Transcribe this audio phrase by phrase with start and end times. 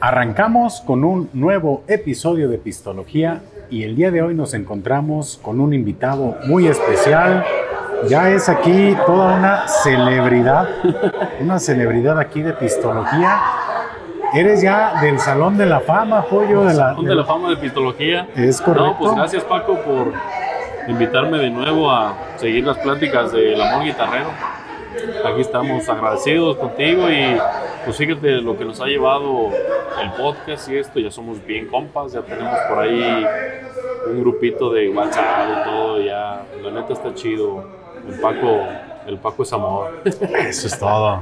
[0.00, 5.60] Arrancamos con un nuevo episodio de Pistología y el día de hoy nos encontramos con
[5.60, 7.44] un invitado muy especial.
[8.08, 10.68] Ya es aquí toda una celebridad,
[11.40, 13.40] una celebridad aquí de Pistología.
[14.32, 17.56] Eres ya del Salón de la Fama, pollo de la, Salón de la Fama de
[17.56, 18.28] Pistología.
[18.36, 18.90] Es correcto.
[18.90, 20.12] No, pues gracias Paco por
[20.86, 24.28] invitarme de nuevo a seguir las pláticas del amor guitarrero.
[25.24, 27.36] Aquí estamos agradecidos contigo y
[27.84, 29.50] pues fíjate lo que nos ha llevado
[30.02, 33.26] el podcast y esto, ya somos bien compas, ya tenemos por ahí
[34.10, 37.64] un grupito de WhatsApp y todo, ya la neta está chido.
[38.08, 38.60] El Paco,
[39.06, 40.00] el Paco es amor.
[40.04, 41.20] Eso es todo.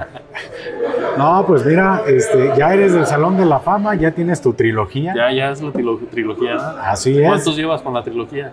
[1.19, 5.13] No, pues mira, este, ya eres del Salón de la Fama, ya tienes tu trilogía.
[5.17, 6.57] Ya, ya es la trilo- trilogía.
[6.83, 7.27] Así es.
[7.27, 8.53] ¿Cuántos llevas con la trilogía?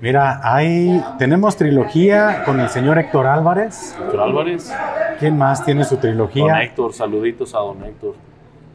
[0.00, 3.96] Mira, hay, tenemos trilogía con el señor Héctor Álvarez.
[4.00, 4.72] Héctor Álvarez,
[5.18, 6.62] ¿Quién más tiene su Don trilogía?
[6.62, 8.14] Héctor, saluditos a Don Héctor.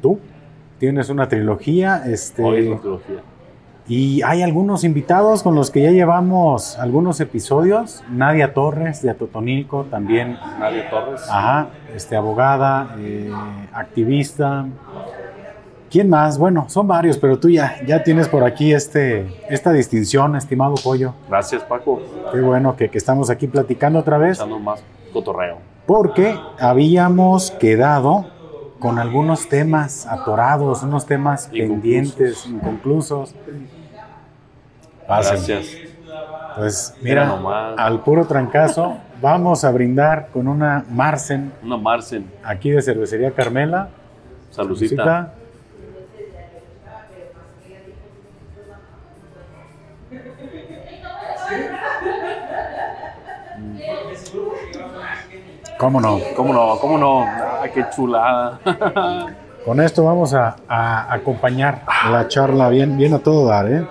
[0.02, 0.20] Tú
[0.78, 3.16] tienes una trilogía, Hoy es este, la trilogía.
[3.88, 8.04] y hay algunos invitados con los que ya llevamos algunos episodios.
[8.10, 11.22] Nadia Torres de Atotonilco, también, Nadia Torres.
[11.30, 13.32] ajá, este, abogada, eh,
[13.74, 14.66] activista.
[15.94, 16.40] ¿Quién más?
[16.40, 21.14] Bueno, son varios, pero tú ya, ya tienes por aquí este, esta distinción, estimado Pollo.
[21.30, 22.02] Gracias, Paco.
[22.32, 24.40] Qué bueno que, que estamos aquí platicando otra vez.
[24.40, 24.84] Echando más
[25.14, 25.60] cotorreo.
[25.86, 28.26] porque habíamos quedado
[28.80, 31.70] con algunos temas atorados, unos temas Inconclusos.
[31.82, 33.36] pendientes, inconclusos.
[35.08, 35.68] Gracias.
[36.58, 37.76] Pues Mira mira, nomás.
[37.78, 42.26] al puro trancazo, vamos a brindar con una Marsen Una Marcen.
[42.44, 43.90] aquí de Cervecería Carmela.
[44.50, 45.04] Salucita.
[45.04, 45.34] Salucita.
[55.84, 56.18] ¿Cómo no?
[56.34, 56.80] ¿Cómo no?
[56.80, 57.24] ¿Cómo no?
[57.24, 58.58] Ah, qué chulada.
[59.66, 63.86] Con esto vamos a, a acompañar la charla bien, bien a todo dar, ¿eh?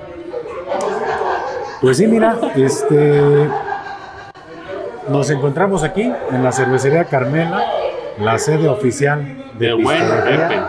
[1.82, 3.46] Pues sí, mira, este,
[5.06, 7.62] nos encontramos aquí en la cervecería Carmela,
[8.18, 10.00] la sede oficial de De buen.
[10.24, 10.60] Pepe.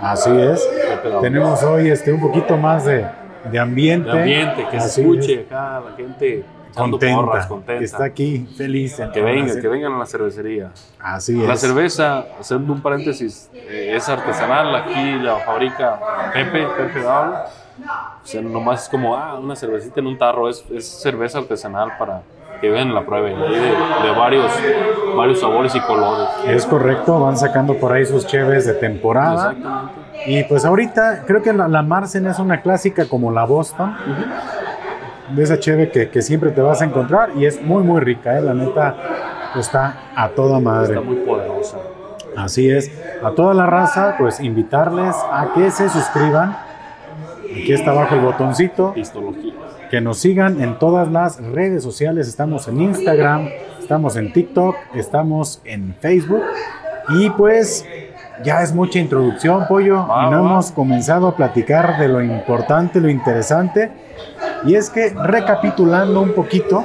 [0.00, 0.66] Así es.
[1.02, 1.16] Pepe.
[1.20, 3.04] Tenemos hoy este, un poquito más de,
[3.50, 4.10] de ambiente.
[4.10, 5.46] De ambiente, que se escuche es.
[5.52, 6.44] acá la gente
[6.74, 7.78] Contenta, porras, contenta.
[7.78, 8.98] que está aquí feliz.
[8.98, 10.70] en Que la vengan, que vengan a la cervecería.
[11.00, 11.60] Así La es.
[11.60, 14.74] cerveza, haciendo un paréntesis, eh, es artesanal.
[14.74, 15.98] Aquí la fabrica
[16.32, 17.32] Pepe, Pepe Dao.
[17.32, 20.48] O sea, nomás es como, ah, una cervecita en un tarro.
[20.48, 22.22] Es, es cerveza artesanal para
[22.60, 23.36] que vean la prueben.
[23.42, 24.52] Hay de, de varios,
[25.16, 26.28] varios sabores y colores.
[26.46, 29.50] Es correcto, van sacando por ahí sus cheves de temporada.
[29.52, 30.02] Exactamente.
[30.26, 33.96] Y pues ahorita creo que la, la Marsen es una clásica como la Boston.
[35.34, 38.38] De esa cheve que, que siempre te vas a encontrar y es muy muy rica,
[38.38, 38.42] ¿eh?
[38.42, 38.96] la neta
[39.58, 40.94] está a toda madre.
[40.94, 41.78] Está muy poderosa.
[42.36, 42.90] Así es,
[43.22, 46.56] a toda la raza pues invitarles a que se suscriban.
[47.44, 49.52] Aquí está abajo el botoncito, Pistología.
[49.90, 52.28] que nos sigan en todas las redes sociales.
[52.28, 56.42] Estamos en Instagram, estamos en TikTok, estamos en Facebook.
[57.10, 57.84] Y pues
[58.44, 60.06] ya es mucha introducción, pollo.
[60.26, 63.90] Y no hemos comenzado a platicar de lo importante, lo interesante.
[64.64, 66.84] Y es que recapitulando un poquito,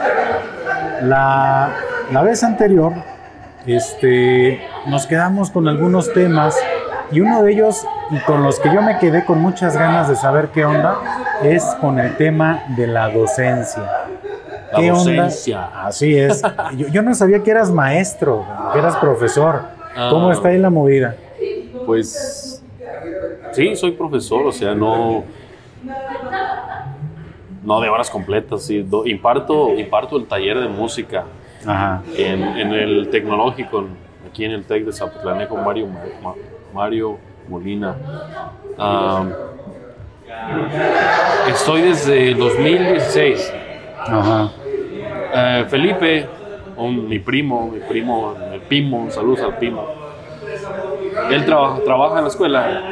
[1.02, 1.70] la,
[2.12, 2.94] la vez anterior
[3.66, 6.56] este, nos quedamos con algunos temas
[7.12, 10.16] y uno de ellos, y con los que yo me quedé con muchas ganas de
[10.18, 10.96] saber qué onda,
[11.42, 13.84] es con el tema de la docencia.
[14.74, 15.68] La ¿Qué docencia.
[15.68, 15.86] onda?
[15.88, 16.42] Así es.
[16.76, 19.62] Yo, yo no sabía que eras maestro, que eras profesor.
[20.10, 20.34] ¿Cómo Ah.
[20.34, 21.16] está ahí la movida?
[21.88, 22.62] Pues
[23.54, 25.24] sí, soy profesor, o sea, no
[27.64, 31.24] no de horas completas, sí, do- imparto imparto el taller de música
[31.66, 32.02] Ajá.
[32.18, 33.86] en, en el tecnológico
[34.30, 36.36] aquí en el Tec de Zapotlán con Mario Ma- Ma-
[36.74, 37.96] Mario Molina.
[41.50, 43.54] Estoy desde el 2016.
[44.00, 44.52] Ajá.
[45.34, 46.28] Eh, Felipe,
[46.76, 49.97] un- mi primo, mi primo, el Pimo, saludos al Pimo.
[51.32, 52.84] Él trabaja, trabaja en la escuela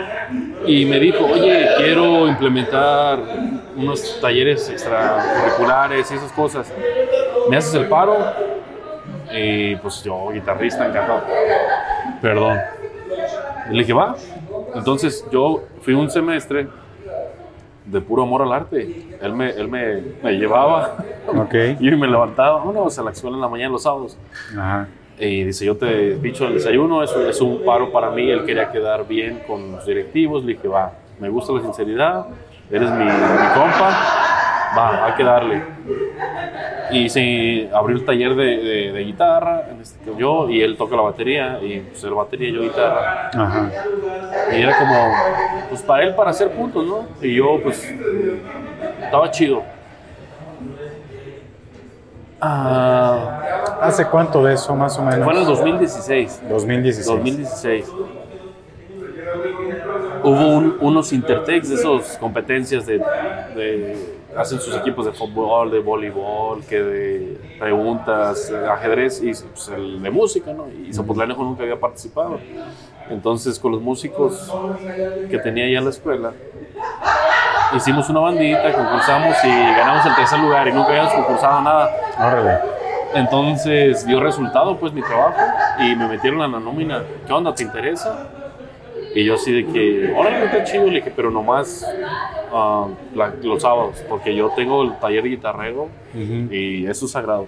[0.66, 3.20] y me dijo, oye, quiero implementar
[3.76, 6.72] unos talleres extracurriculares y esas cosas.
[7.50, 8.18] ¿Me haces el paro?
[9.32, 11.24] Y pues yo, guitarrista, encantado.
[12.22, 12.58] Perdón.
[13.70, 14.16] Y le dije, va.
[14.74, 16.68] Entonces yo fui un semestre
[17.86, 19.18] de puro amor al arte.
[19.22, 20.96] Él me, él me, me llevaba
[21.28, 21.54] Ok.
[21.80, 24.18] y me levantaba, vámonos a la escuela en la mañana los sábados.
[24.58, 24.88] Ajá.
[25.20, 28.30] Y dice, yo te bicho el desayuno, eso es un paro para mí.
[28.30, 30.44] Él quería quedar bien con los directivos.
[30.44, 32.26] Le dije, va, me gusta la sinceridad,
[32.70, 33.90] eres mi, mi compa,
[34.78, 35.64] va, hay que darle.
[36.92, 41.02] Y se abrió el taller de, de- de guitarra, este, yo, y él toca la
[41.04, 43.32] batería, y pues él batería, yo guitarra.
[43.34, 43.72] Ajá.
[44.56, 45.14] Y era como,
[45.70, 47.06] pues para él, para hacer puntos, ¿no?
[47.22, 47.92] Y yo, pues,
[49.02, 49.64] estaba chido.
[52.42, 55.24] Ah, ¿Hace cuánto de eso, más o menos?
[55.24, 56.42] fue en el 2016.
[56.50, 57.06] 2016.
[57.08, 57.86] 2016.
[60.24, 65.80] Hubo un- unos Intertex de esas competencias de, de- Hacen sus equipos de fútbol, de
[65.80, 70.66] voleibol, que de preguntas, ajedrez y pues, el de música, ¿no?
[70.68, 72.38] Y Zapotlanejo nunca había participado.
[73.10, 74.54] Entonces, con los músicos
[75.30, 76.34] que tenía ya en la escuela,
[77.78, 81.90] hicimos una bandita, concursamos y ganamos el tercer lugar y nunca habíamos concursado nada.
[82.20, 82.60] Órale.
[83.16, 85.40] Entonces dio resultado pues mi trabajo
[85.80, 87.04] y me metieron en la nómina.
[87.26, 87.56] ¿Qué onda?
[87.56, 88.28] ¿Te interesa?
[89.14, 91.86] Y yo así de que, órale, está chido, le dije, pero nomás
[92.52, 95.84] ah, la- los sábados, porque yo tengo el taller de guitarrero
[96.14, 96.54] Ujú.
[96.54, 97.48] y eso es sagrado.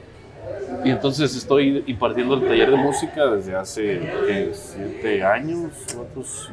[0.86, 4.50] Y entonces estoy impartiendo el taller de música desde hace ¿qué?
[4.54, 6.50] siete años, otros,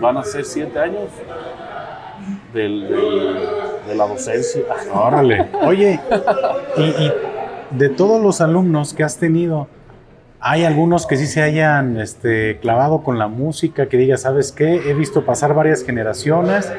[0.00, 1.10] van a ser siete años
[2.56, 3.36] del- del-
[3.88, 4.62] de la docencia.
[4.92, 5.46] Órale.
[5.64, 6.00] Oye,
[6.76, 7.12] y, y
[7.70, 9.68] de todos los alumnos que has tenido,
[10.40, 13.86] ¿hay algunos que sí se hayan este, clavado con la música?
[13.88, 14.90] Que diga, ¿sabes qué?
[14.90, 16.72] He visto pasar varias generaciones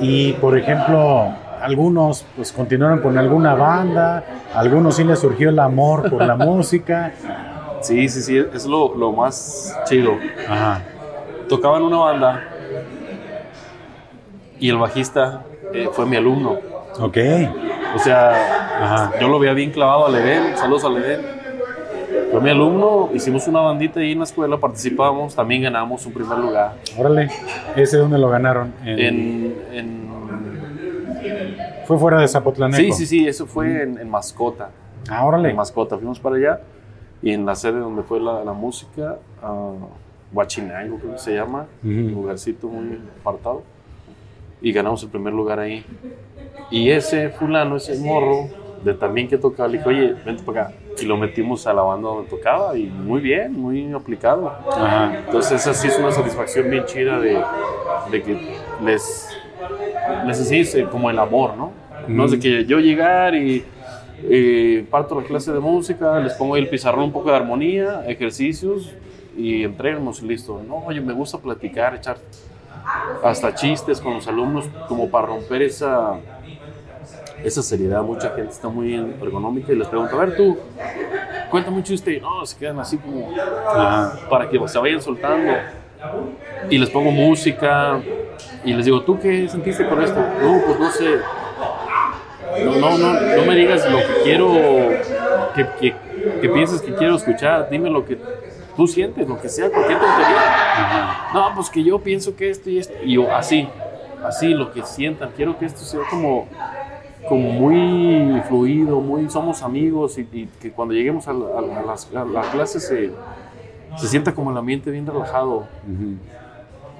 [0.00, 4.24] y, por ejemplo, algunos pues continuaron con alguna banda,
[4.54, 7.12] algunos sí les surgió el amor por la música.
[7.80, 10.12] Sí, sí, sí, es lo, lo más chido.
[10.48, 10.80] Ajá.
[11.48, 12.48] Tocaba en una banda
[14.62, 15.42] y el bajista
[15.74, 16.56] eh, fue mi alumno.
[17.00, 17.18] Ok.
[17.94, 18.30] O sea,
[18.80, 19.12] Ajá.
[19.20, 21.20] yo lo veía bien clavado al Edén, saludos al Edén.
[22.30, 26.38] Fue mi alumno, hicimos una bandita ahí en la escuela, participamos, también ganamos un primer
[26.38, 26.74] lugar.
[26.96, 27.28] Órale.
[27.76, 28.72] ¿Ese dónde lo ganaron?
[28.84, 30.12] En- En, en-
[31.86, 32.80] Fue fuera de Zapotlanejo.
[32.82, 34.70] sí, sí, sí, eso fue en, en Mascota.
[35.10, 35.50] Ah, órale.
[35.50, 36.60] En Mascota, fuimos para allá
[37.20, 39.72] y en la sede donde fue la, la música, ah,
[40.32, 43.62] Huachinango creo que se llama, un lugarcito muy apartado.
[44.62, 45.84] Y ganamos el primer lugar ahí.
[46.70, 48.48] Y ese fulano, ese morro,
[48.84, 50.74] de también que tocaba, le dijo, oye, vente para acá.
[51.00, 54.48] Y lo metimos a la banda donde tocaba y muy bien, muy aplicado.
[54.48, 55.18] Ajá.
[55.26, 57.42] Entonces esa sí es una satisfacción bien chida de,
[58.10, 59.28] de que les,
[60.26, 61.72] les enseñes eh, como el amor, ¿no?
[62.08, 63.64] No es de que yo llegar y
[64.90, 68.92] parto la clase de música, les pongo ahí el pizarrón un poco de armonía, ejercicios
[69.36, 70.62] y entregamos y listo.
[70.66, 72.18] No, oye, me gusta platicar, echar
[73.22, 76.16] hasta chistes con los alumnos como para romper esa,
[77.42, 78.02] esa seriedad.
[78.02, 80.58] Mucha gente está muy ergonómica y les pregunto, a ver tú,
[81.50, 82.14] cuéntame un chiste.
[82.14, 83.32] Y no, se quedan así como
[84.28, 85.52] para que se vayan soltando.
[86.68, 88.00] Y les pongo música
[88.64, 90.18] y les digo, ¿tú qué sentiste con esto?
[90.18, 91.18] No, pues no sé.
[92.64, 94.52] No, no, no, no me digas lo que quiero,
[95.54, 95.94] que, que,
[96.40, 97.68] que pienses que quiero escuchar.
[97.70, 98.18] Dime lo que
[98.76, 100.61] tú sientes, lo que sea, cualquier tontería.
[100.72, 101.30] Ajá.
[101.34, 102.94] No, pues que yo pienso que esto y esto.
[103.04, 103.68] Y yo, así,
[104.24, 105.30] así, lo que sientan.
[105.36, 106.46] Quiero que esto sea como,
[107.28, 111.80] como muy fluido, muy somos amigos y, y que cuando lleguemos a, la- a la-
[111.80, 113.10] a las, se,
[113.96, 115.66] se sienta como el ambiente bien relajado.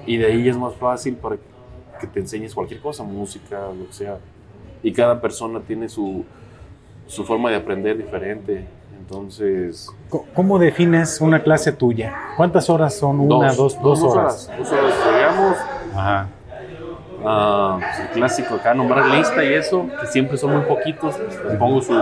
[0.05, 1.37] Y de ahí es más fácil para
[1.99, 4.17] que te enseñes cualquier cosa, música, lo que sea.
[4.81, 6.25] Y cada persona tiene su,
[7.07, 8.65] su forma de aprender diferente.
[9.03, 9.89] Entonces,
[10.33, 12.13] ¿Cómo defines una clase tuya?
[12.37, 13.19] ¿Cuántas horas son?
[13.19, 14.49] Una, dos, dos, horas.
[14.57, 14.93] Dos horas.
[15.11, 15.57] Llegamos,
[15.95, 16.27] Ajá.
[17.25, 21.43] Ah, pues el clásico acá, nombrar lista y eso, que siempre son muy poquitos, pues,
[21.43, 21.93] les pongo su...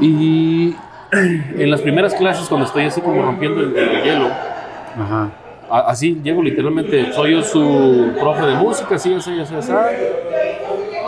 [0.00, 0.74] Y
[1.12, 4.28] en las primeras clases, cuando estoy así como rompiendo el, el hielo,
[4.98, 5.30] Ajá.
[5.70, 9.72] a- así llego literalmente, soy yo su profe de música, así, así, así, así.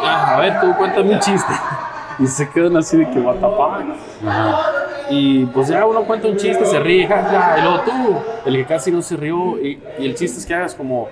[0.03, 1.53] Ah, a ver, tú cuéntame un chiste.
[2.19, 4.27] Y se quedan así de que, what the fuck?
[4.29, 4.61] Ajá.
[5.09, 8.65] Y pues ya uno cuenta un chiste, se ríe, ja, y luego tú, el que
[8.65, 11.09] casi no se rió, y, y el chiste es que hagas como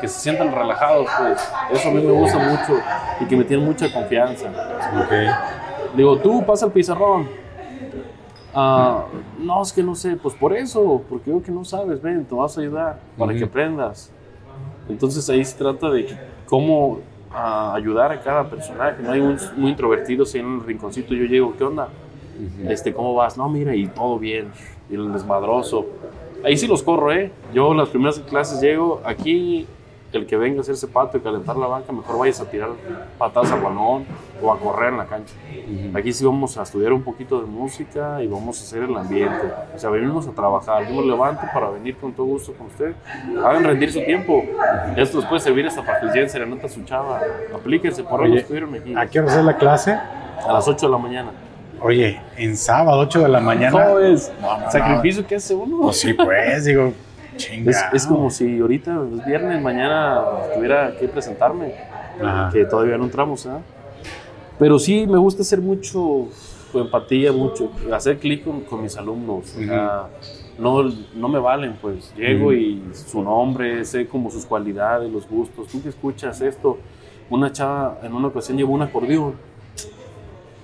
[0.00, 2.80] que se sientan relajados, pues eso a mí me gusta mucho
[3.20, 4.48] y que me tienen mucha confianza.
[5.02, 5.12] Ok.
[5.96, 7.28] Digo, tú pasa el pizarrón.
[8.54, 9.04] Ah,
[9.38, 12.34] no, es que no sé, pues por eso, porque veo que no sabes, ven, te
[12.34, 13.38] vas a ayudar para Ujú.
[13.38, 14.10] que aprendas.
[14.88, 16.98] Entonces ahí se trata de cómo
[17.32, 19.02] ah, ayudar a cada personaje.
[19.02, 21.88] No hay un muy introvertido, si en el rinconcito yo llego, ¿qué onda?
[22.68, 23.36] este, ¿cómo vas?
[23.36, 24.52] No, mira, y todo bien,
[24.88, 25.86] y el desmadroso.
[26.44, 27.32] Ahí sí los corro, ¿eh?
[27.52, 29.66] Yo las primeras clases llego, aquí
[30.12, 32.70] el que venga a hacerse pato y calentar la banca, mejor vayas a tirar
[33.18, 34.06] patadas al balón
[34.42, 35.34] o a correr en la cancha.
[35.94, 39.52] Aquí sí vamos a estudiar un poquito de música y vamos a hacer el ambiente.
[39.74, 40.88] O sea, venimos a trabajar.
[40.88, 42.94] Yo me levanto para venir con todo gusto con usted.
[43.44, 44.42] Hagan rendir su tiempo.
[44.96, 47.20] Esto les puede servir hasta para que les serenata a su chava.
[47.54, 48.94] Aplíquense, por algo estuvieron aquí.
[48.96, 49.92] ¿A qué hora es la clase?
[49.92, 51.30] A las 8 de la mañana.
[51.80, 53.70] Oye, en sábado, 8 de la mañana.
[53.70, 54.32] ¿Cómo es?
[54.70, 55.82] ¿Sacrificio que hace uno?
[55.82, 56.92] Pues sí, pues, digo,
[57.66, 60.22] es, es, como si ahorita es viernes, mañana
[60.54, 61.74] tuviera que presentarme,
[62.52, 63.50] que todavía no entramos, ¿eh?
[64.58, 66.28] Pero sí me gusta hacer mucho
[66.74, 69.56] empatía, mucho, hacer clic con, mis alumnos.
[70.58, 70.82] no,
[71.14, 75.68] no me valen, pues llego y su nombre, sé como sus cualidades, los gustos.
[75.68, 76.78] Tú que escuchas esto,
[77.30, 79.34] una chava en una ocasión llevó un acordeón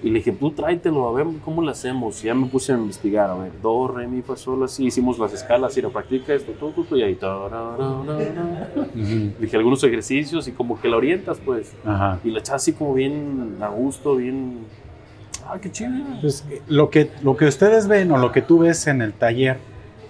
[0.04, 2.22] y le dije, tú tráetelo, a ver cómo lo hacemos.
[2.22, 4.84] Y ya me puse a investigar, a ver, do, re, mi, fa, sol, así.
[4.84, 7.18] Hicimos las escalas y lo practica esto, todo, todo, y ahí.
[9.40, 11.72] Dije algunos ejercicios y como que la orientas, pues.
[12.22, 14.66] Y la echas así como bien a gusto, bien.
[15.46, 15.90] Ah, qué chido.
[16.20, 19.14] Pues, eh, lo, que, lo que ustedes ven o lo que tú ves en el
[19.14, 19.56] taller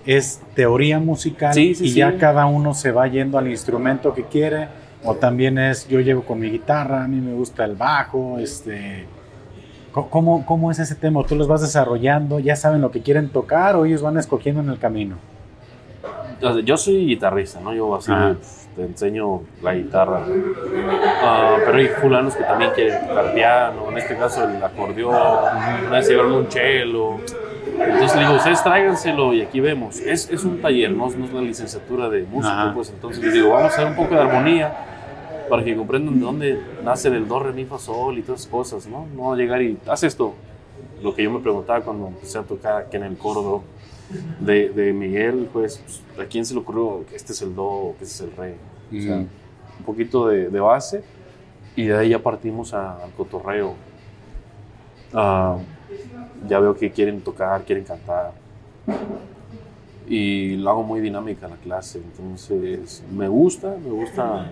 [0.07, 4.67] es teoría musical y ya cada uno se va yendo al instrumento que quiere.
[5.05, 9.07] O también es, yo llego con mi guitarra, a mí me gusta el bajo, este
[9.95, 11.23] ¿Cómo, ¿Cómo es ese tema?
[11.23, 12.41] ¿Tú los vas desarrollando?
[12.41, 15.17] ¿Ya saben lo que quieren tocar o ellos van escogiendo en el camino?
[16.65, 17.73] Yo soy guitarrista, ¿no?
[17.73, 20.25] Yo así pues, te enseño la guitarra.
[21.23, 25.15] Ah, pero hay fulanos que también quieren tocar piano, en este caso el acordeón,
[25.87, 27.19] una vez llevaron un cello.
[27.79, 30.01] Entonces le digo, ustedes tráiganselo y aquí vemos.
[30.01, 33.51] Es, es un taller, no, no es una licenciatura de música, pues entonces les digo,
[33.51, 34.73] vamos a hacer un poco de armonía
[35.49, 38.51] para que comprendan de dónde nace el do, re, mi, fa, sol y todas esas
[38.51, 39.07] cosas, ¿no?
[39.15, 40.35] No llegar y haz esto.
[41.03, 43.63] Lo que yo me preguntaba cuando empecé a tocar aquí en el coro
[44.41, 48.05] de, de Miguel, pues, ¿a quién se le ocurrió que este es el do, que
[48.05, 48.57] este es el re?
[48.97, 51.03] O sea, un poquito de, de, base
[51.75, 53.75] y de ahí ya partimos al cotorreo.
[55.13, 55.59] Uh,
[56.49, 58.33] ya veo que quieren tocar, quieren cantar.
[60.07, 64.51] Y lo hago muy dinámica la clase, entonces me gusta, me gusta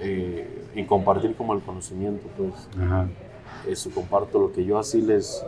[0.00, 2.52] eh, y compartir como el conocimiento, pues.
[3.68, 5.44] Eso, comparto lo que yo así les,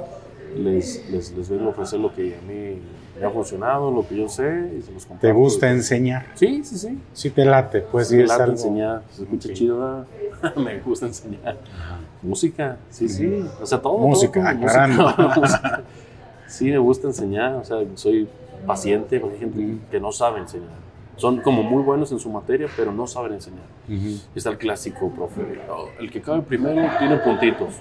[0.56, 2.78] les, les, vengo a ofrecer lo que a mí
[3.18, 5.26] me ha funcionado, lo que yo sé y se los comparto.
[5.26, 6.26] ¿Te gusta enseñar?
[6.35, 6.99] Sí, sí, sí.
[7.14, 10.06] Sí te late, pues sí, me late enseñar, se escucha chido,
[10.56, 11.56] me gusta enseñar.
[12.21, 13.97] Música, sí, sí, o sea, todo.
[13.99, 15.82] Música, música.
[16.47, 18.28] Sí, me gusta enseñar, o sea, soy
[18.66, 22.69] paciente, porque hay gente que no sabe enseñar son como muy buenos en su materia,
[22.76, 23.64] pero no saben enseñar.
[24.35, 25.42] Está el clásico, profe.
[25.99, 27.75] El que cabe primero tiene puntitos.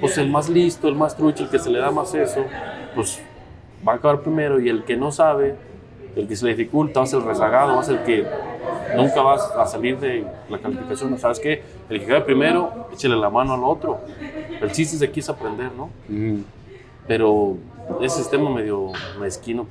[0.00, 2.44] Pues el más listo, el más trucho, el que se le da más eso,
[2.94, 3.20] pues
[3.86, 4.60] va a acabar primero.
[4.60, 5.56] Y el que no sabe,
[6.14, 8.26] el que se le dificulta, va a ser el rezagado, va a ser el que
[8.96, 11.18] nunca va a salir de la calificación.
[11.18, 11.62] ¿Sabes qué?
[11.88, 14.00] El que cabe primero, échale la mano al otro.
[14.60, 15.88] El chiste de aquí es aprender, ¿no?
[17.08, 17.56] Pero
[18.00, 19.66] ese sistema medio mezquino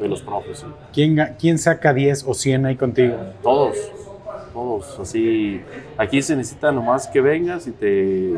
[0.00, 0.64] de los profes.
[0.92, 3.16] ¿Quién, ¿Quién saca 10 o 100 ahí contigo?
[3.42, 3.76] Todos,
[4.52, 4.98] todos.
[5.00, 5.60] Así,
[5.96, 8.34] aquí se necesita nomás que vengas y te,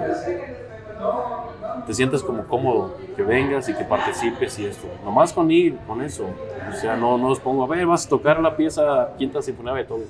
[1.87, 4.87] te sientas como cómodo, que vengas y que participes y esto.
[5.05, 6.27] Nomás con ir, con eso.
[6.69, 9.75] O sea, no, no os pongo, a ver, vas a tocar la pieza Quinta Sinfonía
[9.75, 10.01] de todo.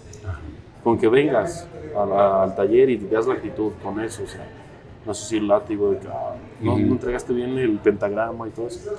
[0.82, 4.22] Con que vengas al taller y te das la actitud con eso.
[4.22, 4.46] O sea,
[5.06, 8.68] no sé si el látigo de que ah, no, entregaste bien el pentagrama y todo
[8.68, 8.90] eso.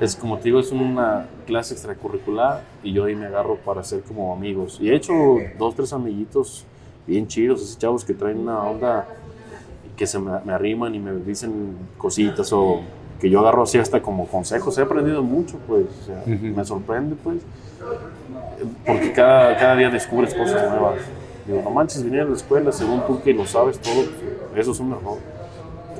[0.00, 4.02] Es como te digo, es una clase extracurricular y yo ahí me agarro para ser
[4.02, 4.78] como amigos.
[4.80, 5.12] Y he hecho
[5.58, 6.64] dos, tres amiguitos
[7.06, 9.06] bien chidos, esos chavos que traen una onda
[9.96, 12.80] que se me, arriman y me dicen cositas o
[13.20, 14.76] que yo agarro así hasta como consejos.
[14.78, 15.86] He aprendido mucho, pues,
[16.26, 17.42] me sorprende, pues,
[18.84, 21.00] porque cada, cada día descubres cosas nuevas.
[21.46, 24.72] Digo, no manches, vinieron a la escuela, según tú que lo sabes todo, pues, eso
[24.72, 25.18] es un error.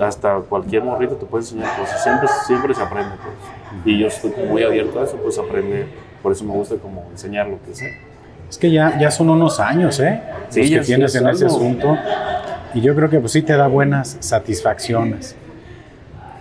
[0.00, 3.84] Hasta cualquier morrito te puede enseñar cosas, siempre, siempre se aprende, pues.
[3.84, 5.86] Y yo estoy muy abierto a eso, pues aprender.
[6.22, 7.92] Por eso me gusta como enseñar lo que sé.
[8.48, 10.22] Es que ya, ya son unos años, ¿eh?
[10.48, 11.96] Sí, Los que tienes en ese asunto.
[12.72, 15.36] Y yo creo que pues sí te da buenas satisfacciones.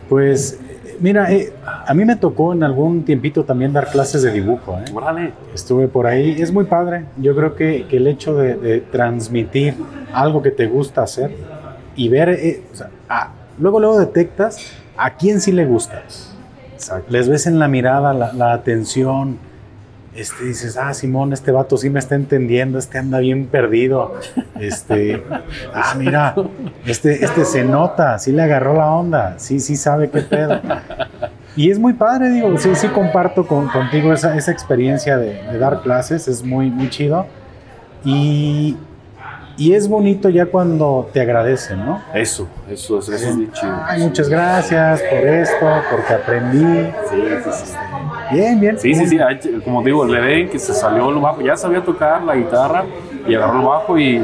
[0.10, 0.60] Pues
[1.00, 4.80] Mira, eh, a mí me tocó en algún tiempito también dar clases de dibujo.
[4.80, 5.32] ¿eh?
[5.54, 6.42] Estuve por ahí.
[6.42, 7.06] Es muy padre.
[7.18, 9.76] Yo creo que, el hecho de, transmitir
[10.14, 11.32] algo que te gusta hacer
[11.96, 12.64] y ver, eh,
[13.60, 16.04] luego luego detectas a quién sí le gusta.
[17.10, 19.38] Les ves en la mirada la atención,
[20.16, 24.16] este, dices, ah, Simón, este vato sí me está entendiendo, este anda bien perdido.
[24.60, 25.24] Este,
[25.74, 26.36] ah, mira,
[26.86, 30.62] este, este se nota, sí le agarró la onda, sí, sí sabe qué pedo.
[31.56, 35.82] Y es muy padre, digo, sí, sí comparto con, contigo esa, esa experiencia de, dar
[35.82, 37.26] clases, es muy, muy chido.
[38.04, 38.78] Y,
[39.58, 42.02] y es bonito ya cuando te agradecen, ¿no?
[42.14, 43.76] Eso, eso, eso, eso es bien chido.
[43.86, 46.92] Ay, muchas gracias por esto, porque aprendí.
[47.10, 47.74] Sí, sí, sí.
[48.32, 48.80] Bien, bien.
[48.80, 49.18] Sí, sí, sí,
[49.64, 52.84] como digo, le ven que se salió el bajo, ya sabía tocar la guitarra
[53.28, 54.24] y agarró el bajo y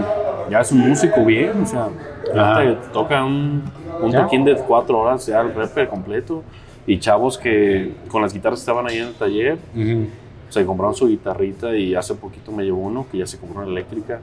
[0.50, 1.88] ya es un músico bien, o sea,
[2.36, 2.62] Ah.
[2.64, 3.64] te toca un,
[4.04, 6.44] un toquín de cuatro horas, ya el rapper completo.
[6.86, 10.08] Y chavos que con las guitarras estaban ahí en el taller, Ujú.
[10.50, 13.70] se compraron su guitarrita y hace poquito me llevó uno que ya se compró una
[13.72, 14.20] eléctrica,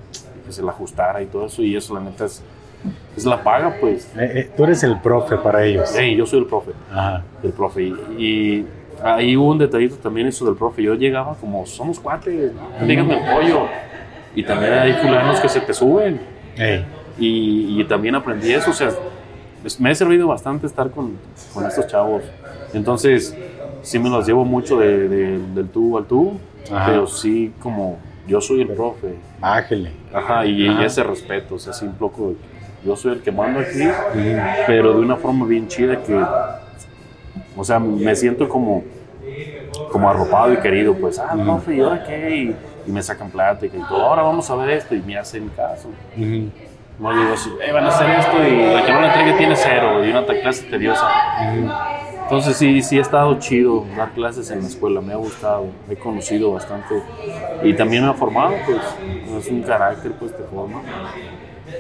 [0.46, 2.42] que se la ajustara y todo eso, y eso la neta es,
[3.16, 4.06] es la paga, pues.
[4.16, 5.92] Eh, eh, tú eres el profe para ellos.
[5.96, 6.70] Hey, yo soy el profe.
[6.90, 7.22] Ajá.
[7.42, 7.82] del profe.
[7.82, 8.66] Y, y
[9.02, 10.82] ahí hubo un detallito también eso del profe.
[10.82, 12.86] Yo llegaba como, somos cuates, ¿no?
[12.86, 13.66] díganme el pollo.
[14.34, 16.20] Y también hay fulanos que se te suben.
[16.56, 16.84] Ey.
[17.18, 18.70] Y, y también aprendí eso.
[18.70, 18.90] O sea,
[19.78, 21.16] me ha servido bastante estar con,
[21.54, 22.22] con estos chavos.
[22.74, 23.34] Entonces,
[23.82, 26.38] sí me los llevo mucho de, de- del tú al tú.
[26.70, 26.86] Ajá.
[26.86, 27.96] Pero sí como,
[28.26, 29.14] yo soy el profe.
[29.40, 29.92] Bájele.
[30.12, 30.82] Ajá, y, Ajá.
[30.82, 31.54] y ese respeto.
[31.56, 32.34] O sea, sí, un poco,
[32.84, 33.88] yo soy el que mando aquí
[34.66, 36.20] pero de una forma bien chida que,
[37.56, 38.84] o sea, me siento como,
[39.90, 42.36] como arropado y querido, pues, ah, profe, ¿y ahora qué?
[42.36, 42.56] Y,
[42.86, 45.88] me sacan plática y todo, ahora vamos a ver esto, y me hacen caso.
[46.16, 46.50] Ujú.
[47.00, 49.56] No digo así, eh, van a hacer esto, y la que no le entregue tiene
[49.56, 51.04] cero, y una clase tediosa.
[52.26, 55.94] Entonces sí, sí ha estado chido dar clases en la escuela, me ha gustado, he
[55.94, 56.96] conocido bastante
[57.62, 58.78] y también me ha formado, pues
[59.44, 60.80] es un carácter, pues te forma.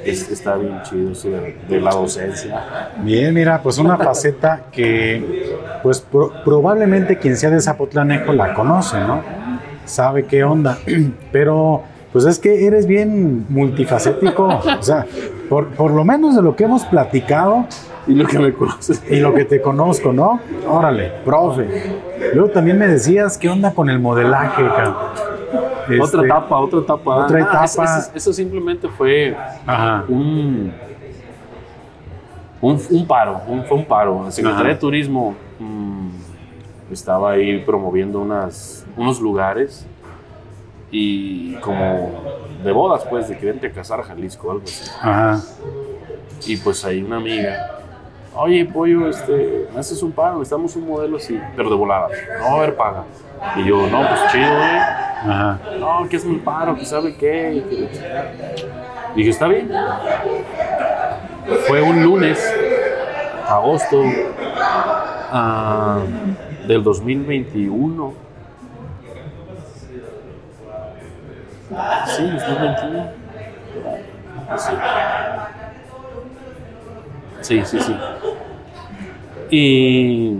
[0.04, 2.64] Es- está bien chido eso de, de la docencia.
[3.02, 8.98] Bien, mira, pues una faceta que, pues pro- probablemente quien sea de Zapotlanejo la conoce,
[9.00, 9.22] ¿no?
[9.84, 10.78] Sabe qué onda,
[11.32, 14.44] pero pues es que eres bien multifacético,
[14.78, 15.04] o sea,
[15.48, 17.66] por, por lo menos de lo que hemos platicado
[18.06, 19.02] Y lo que me conoces.
[19.10, 20.40] y lo que te conozco, ¿no?
[20.68, 22.00] Órale, profe.
[22.34, 24.94] Luego también me decías qué onda con el modelaje, cabrón?
[25.86, 27.16] Otra Este, etapa, otra etapa.
[27.24, 27.98] otra Ah, etapa.
[27.98, 29.36] es- eso simplemente fue
[29.66, 30.04] Ajá.
[30.08, 30.72] un,
[32.60, 34.22] un, un paro, un, fue un paro.
[34.24, 34.74] La Secretaría Ajá.
[34.74, 36.08] de Turismo mm,
[36.92, 39.86] estaba ahí promoviendo unas, unos lugares
[40.90, 42.10] y como
[42.64, 44.90] de bodas, pues, de que vente a casar a Jalisco, algo así.
[45.00, 45.40] Ajá.
[46.46, 47.80] Y pues ahí una amiga,
[48.36, 52.08] oye, pollo, este, me haces un paro, necesitamos un modelo así, pero de volada.
[52.40, 53.04] No a haber paga.
[53.56, 54.78] Y yo, no, pues chido, eh.
[54.78, 55.58] Ajá.
[55.78, 57.62] No, que es un paro, que sabe qué.
[59.14, 59.70] y Dije, está bien.
[61.66, 62.54] Fue un lunes,
[63.48, 64.02] agosto
[65.32, 66.00] ah,
[66.66, 68.14] del 2021.
[72.06, 73.10] Sí, 2021.
[74.56, 74.72] Sí.
[77.46, 77.96] Sí, sí, sí.
[79.50, 80.36] Y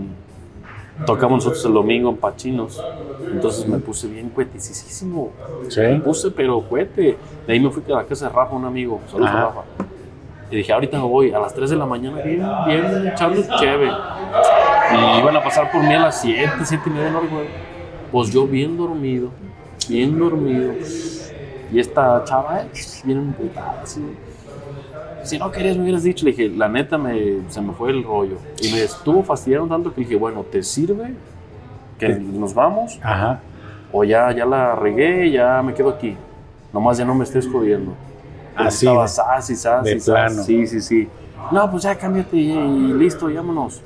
[1.05, 2.83] tocamos nosotros el domingo en Pachinos.
[3.31, 5.31] Entonces me puse bien cueticísimo.
[5.69, 5.79] Sí.
[5.79, 7.17] Me puse, pero cuete.
[7.47, 8.99] De ahí me fui a la casa de Rafa, un amigo.
[9.09, 9.61] Saludos a Rafa.
[10.51, 13.91] Y dije, ahorita me voy a las 3 de la mañana, bien, bien, echando chévere.
[14.91, 17.47] Y iban a pasar por mí a las 7, 7 y media, no recuerdo.
[18.11, 19.29] Pues yo bien dormido,
[19.87, 20.73] bien dormido.
[21.71, 22.67] Y esta chava, eh,
[23.03, 24.01] bien emputada, así.
[25.23, 26.25] Si no querías, me hubieras dicho.
[26.25, 28.37] Le dije, la neta, me, se me fue el rollo.
[28.61, 31.13] Y me estuvo fastidiando tanto que le dije, bueno, ¿te sirve
[31.99, 32.99] que nos vamos?
[33.03, 33.39] Ajá.
[33.91, 36.15] O ya, ya la regué, ya me quedo aquí.
[36.73, 37.93] Nomás ya no me estés jodiendo.
[38.55, 40.05] Así Estaba sas y sas de y sas.
[40.13, 40.43] plano.
[40.43, 41.07] Sí, sí, sí.
[41.51, 43.81] No, pues ya cámbiate y, y listo, vámonos.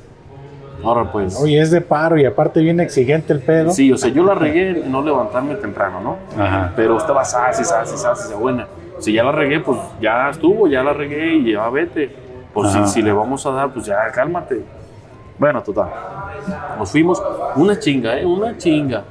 [0.83, 1.39] Ahora pues.
[1.39, 3.71] Oye, es de paro y aparte bien exigente el pedo.
[3.71, 6.17] Sí, o sea, yo la regué en no levantarme temprano, ¿no?
[6.41, 6.73] Ajá.
[6.75, 8.67] Pero estaba sas y sas y sas y buena.
[9.01, 12.15] Si ya la regué, pues ya estuvo, ya la regué y ya vete.
[12.53, 14.61] Pues si, si le vamos a dar, pues ya cálmate.
[15.37, 15.89] Bueno, total.
[16.77, 17.21] Nos fuimos,
[17.55, 18.25] una chinga, ¿eh?
[18.25, 19.03] Una chinga.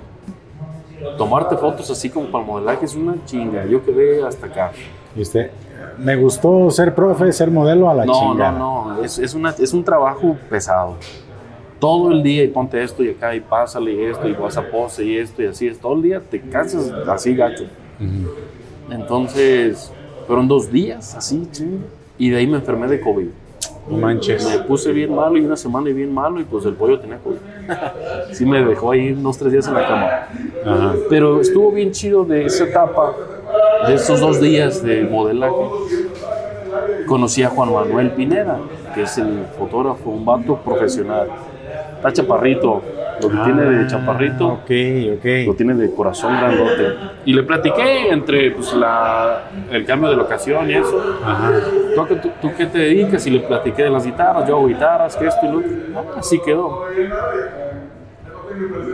[1.16, 3.64] Tomarte fotos así como para el modelaje es una chinga.
[3.66, 4.72] Yo quedé hasta acá.
[5.16, 5.50] Y usted,
[5.98, 8.52] me gustó ser profe, ser modelo a la No, chingada.
[8.52, 9.02] no, no.
[9.04, 10.96] Es, es, una, es un trabajo pesado.
[11.78, 14.62] Todo el día y ponte esto y acá y pásale y esto y vas a
[14.70, 15.80] pose y esto y así es.
[15.80, 17.64] Todo el día te cansas así gacho.
[17.98, 18.30] Ujú.
[18.90, 19.92] Entonces,
[20.26, 21.84] fueron dos días así, ching,
[22.18, 23.28] y de ahí me enfermé de COVID.
[23.88, 24.44] No manches.
[24.46, 27.18] Me puse bien malo y una semana y bien malo y pues el pollo tenía
[27.18, 27.38] COVID.
[28.32, 30.10] sí me dejó ahí unos tres días en la cama.
[30.64, 30.94] Ajá.
[31.08, 33.14] Pero estuvo bien chido de esa etapa,
[33.86, 35.56] de esos dos días de modelaje.
[37.06, 38.60] Conocí a Juan Manuel Pineda,
[38.94, 41.28] que es el fotógrafo, un vato profesional.
[41.96, 42.82] Está chaparrito,
[43.22, 44.70] lo que tiene de chaparrito, Ah, Ok,
[45.44, 45.56] lo ok.
[45.56, 46.94] tiene de corazón grandote.
[47.24, 51.18] Y le platiqué entre pues, la, el cambio de locación y eso.
[51.24, 51.52] Ajá.
[51.94, 53.26] ¿Tú, tú, tú qué te dedicas?
[53.26, 55.70] Y le platiqué de las guitarras, yo hago guitarras, que esto y lo otro.
[55.96, 56.84] Ah, así quedó.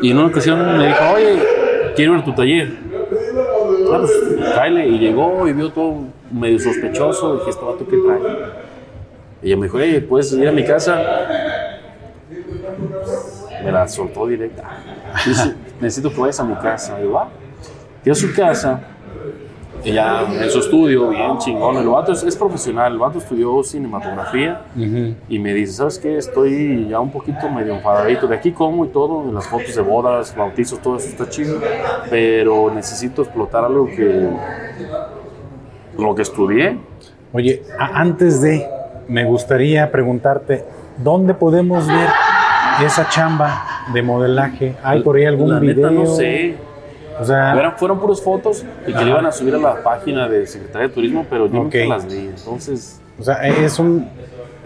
[0.02, 1.42] Y en una ocasión me dijo, oye,
[1.94, 2.68] quiero ir a tu taller.
[3.92, 4.86] ah, pues tráele.
[4.88, 7.34] Y llegó y vio todo medio sospechoso.
[7.34, 8.20] Y dije, ¿este vato qué trae?
[9.42, 11.00] Y ella me dijo, hey, ¿puedes ir a mi casa?
[13.66, 14.62] Me la soltó directa.
[15.26, 17.00] Dice, necesito que vayas a mi casa.
[17.02, 17.28] Y va.
[18.02, 18.80] Fui a su casa.
[19.84, 21.76] Y ya en su estudio, bien chingón.
[21.76, 22.92] El vato es, es profesional.
[22.92, 24.62] El vato estudió cinematografía.
[25.28, 26.16] Y me dice, ¿sabes qué?
[26.16, 28.28] Estoy ya un poquito medio enfadadito.
[28.28, 31.60] De aquí como y todo, en las fotos de bodas, bautizos, todo eso está chido.
[32.08, 34.30] Pero necesito explotar algo que...
[35.98, 36.78] Lo que estudié.
[37.32, 38.64] Oye, antes de,
[39.08, 40.64] me gustaría preguntarte,
[40.98, 42.08] ¿dónde podemos ver
[42.84, 44.74] esa chamba de modelaje?
[44.82, 45.76] ¿Hay por ahí algún La video?
[45.90, 46.56] neta no sé.
[47.18, 50.28] O sea, Eran, fueron puras fotos y que le iban a subir a la página
[50.28, 51.88] de Secretaría de Turismo, pero yo nunca Ok.
[51.88, 52.18] las vi.
[52.36, 54.06] Entonces, o sea, es un...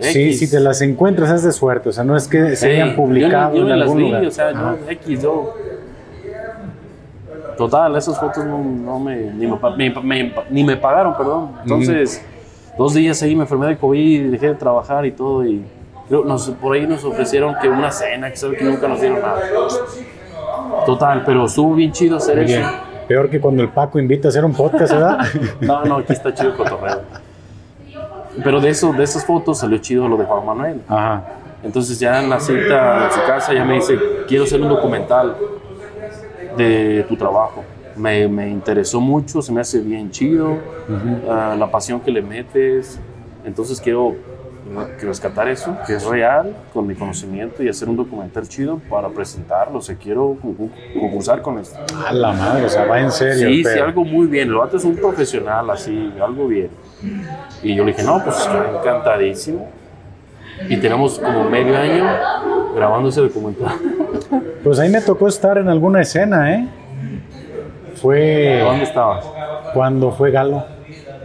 [0.01, 2.97] Sí, si te las encuentras es de suerte, o sea, no es que se hayan
[2.97, 4.25] publicado yo, ni- yo en las algún vi, lugar.
[4.27, 4.77] o sea, Ajá.
[4.85, 5.55] yo X, yo.
[7.59, 11.51] Total, esas fotos no, no me, ni me, pa- me- me- ni me pagaron, perdón.
[11.63, 12.25] Entonces,
[12.79, 15.45] dos días ahí me enfermé de COVID, dejé de trabajar y todo.
[15.47, 15.63] Y
[16.11, 19.41] nos, por ahí nos ofrecieron que una cena, que sabe que nunca nos dieron nada.
[20.85, 22.69] Total, pero estuvo bien chido hacer eso.
[23.07, 25.19] peor que cuando el Paco invita a hacer un podcast, ¿verdad?
[25.61, 27.03] No, no, aquí está chido el cotorreo.
[28.43, 30.81] Pero de, eso, de esas fotos salió chido lo de Juan Manuel.
[30.89, 31.23] Ajá.
[31.63, 35.37] Entonces ya en la cita en su casa ya me dice, quiero hacer un documental
[36.57, 37.65] de tu trabajo.
[37.97, 40.57] Me, me interesó mucho, se me hace bien chido,
[41.29, 42.99] ah, la pasión que le metes.
[43.45, 44.17] Entonces quiero
[44.75, 49.09] re- rescatar eso, que es real, con mi conocimiento y hacer un documental chido para
[49.09, 49.79] presentarlo.
[49.79, 51.79] O sea, quiero concur- concursar con esto.
[52.07, 53.49] A la madre, o sea, va en serio.
[53.49, 54.49] Sí, sí, algo muy bien.
[54.49, 56.71] El vato es un profesional, así, algo bien.
[57.63, 59.69] Y yo le dije, no, pues encantadísimo.
[60.69, 62.05] Y tenemos como medio año
[62.75, 63.75] grabando ese documental.
[64.63, 66.69] Pues ahí me tocó estar en alguna escena, ¿eh?
[67.95, 69.25] Fue ¿Dónde estabas?
[69.73, 70.65] cuando fue Galo.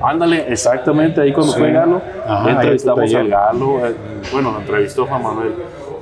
[0.02, 1.60] Ándale, exactamente, ahí cuando Sí.
[1.60, 3.28] fue Galo, Ajá, entrevistamos al.
[3.30, 3.96] Galo, eh,
[4.32, 5.54] bueno, lo entrevistó Juan Manuel.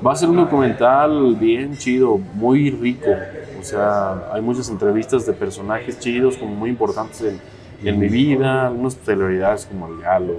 [0.06, 3.12] Va a ser un documental bien chido, muy rico.
[3.60, 7.40] O sea, hay muchas entrevistas de personajes chidos, como muy importantes en,
[7.88, 10.34] en mi vida, algunas celebridades como el Galo.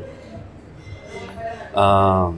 [1.75, 2.31] Ah,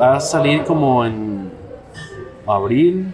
[0.00, 1.50] va a salir como en
[2.46, 3.12] abril,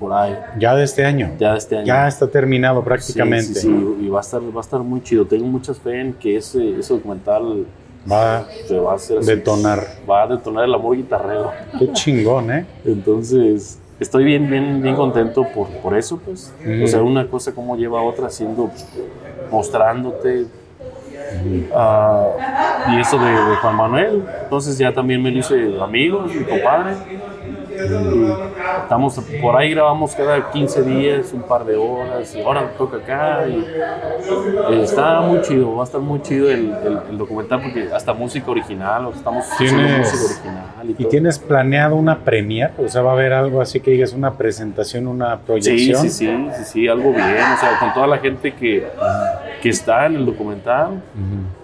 [0.00, 1.30] por ahí, Ya de este año.
[1.38, 1.86] ya de este año.
[1.86, 3.46] Ya está terminado prácticamente.
[3.54, 5.26] Sí, sí, sí, y va a estar, va a estar muy chido.
[5.26, 7.66] Tengo muchas fe en que ese, ese documental
[8.10, 9.26] Va se va a hacer así.
[9.26, 9.86] Detonar.
[10.10, 11.52] Va a detonar el amor guitarrero.
[11.78, 12.64] qué chingón, ¿eh?
[12.86, 16.50] Entonces, estoy bien, bien, bien contento por, por eso, pues.
[16.82, 18.70] O sea, una cosa como lleva a otra haciendo,
[19.50, 20.46] mostrándote.
[21.74, 22.28] ah,
[22.92, 24.24] y eso de, de Juan Manuel.
[24.44, 26.94] Entonces ya también me lo hice amigos, mi compadre.
[28.82, 33.46] Estamos por ahí grabamos cada 15 días, un par de horas, y ahora toca acá.
[33.48, 37.88] Y, eh, está muy chido, va a estar muy chido el, el- el documental porque
[37.92, 40.64] hasta música original, estamos haciendo música original.
[40.84, 41.08] Y, ¿Y todo.
[41.08, 42.72] tienes planeado una premier?
[42.78, 46.00] O sea, va a haber algo así que digas una presentación, una proyección.
[46.02, 47.22] sí, sí, sí, sí, algo bien,
[47.54, 48.86] o sea, con toda la gente que,
[49.62, 51.00] que está en el documental.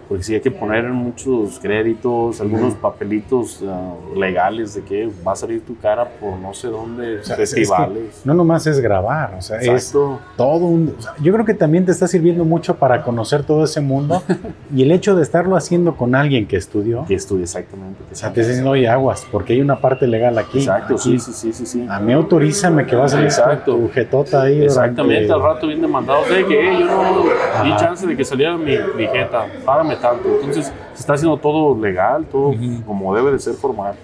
[0.09, 5.37] Porque sí hay que poner muchos créditos, algunos papelitos ah, legales de que va a
[5.37, 8.23] salir tu cara por no sé dónde, O sea, es- es que festivales.
[8.25, 10.19] no nomás es grabar, o sea, es Exacto.
[10.37, 10.95] todo un...
[10.99, 14.23] o sea, yo creo que también te está sirviendo mucho para conocer todo ese mundo
[14.75, 17.99] y el hecho de estarlo haciendo con alguien que estudió, Que estudia exactamente.
[18.09, 20.59] que o sea, te está diciendo, oye, aguas, porque hay una parte legal aquí.
[20.59, 21.19] Exacto, aquí.
[21.19, 21.87] sí, sí, sí, sí, sí.
[21.89, 23.75] A mí autorízame que vas a salir Exacto.
[23.77, 24.63] tu jetota ahí.
[24.63, 28.25] Exactamente, durante- al rato bien demandado, de que "Eh, yo no di chance de que
[28.25, 29.47] saliera mi, mi jeta,
[30.01, 30.29] tanto.
[30.41, 32.83] Entonces, se está haciendo todo legal, todo Ujú.
[32.87, 33.95] como debe de ser formal.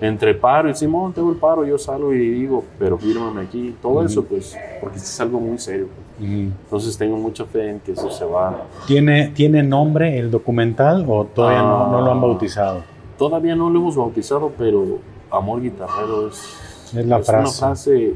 [0.00, 3.74] Entre paro y Simón, tengo el paro, yo salgo y digo, pero fírmame aquí.
[3.80, 5.86] Todo eso, pues, porque esto es algo muy serio.
[6.20, 6.26] Ujú.
[6.64, 8.62] Entonces, tengo mucha fe en que eso se va.
[8.86, 12.20] ¿Tiene, ¿Tiene nombre el documental o todavía no, no lo han Ah.
[12.20, 12.82] bautizado?
[13.16, 14.98] Todavía no lo hemos bautizado, pero
[15.30, 18.14] amor guitarrero es, Es la una frase frase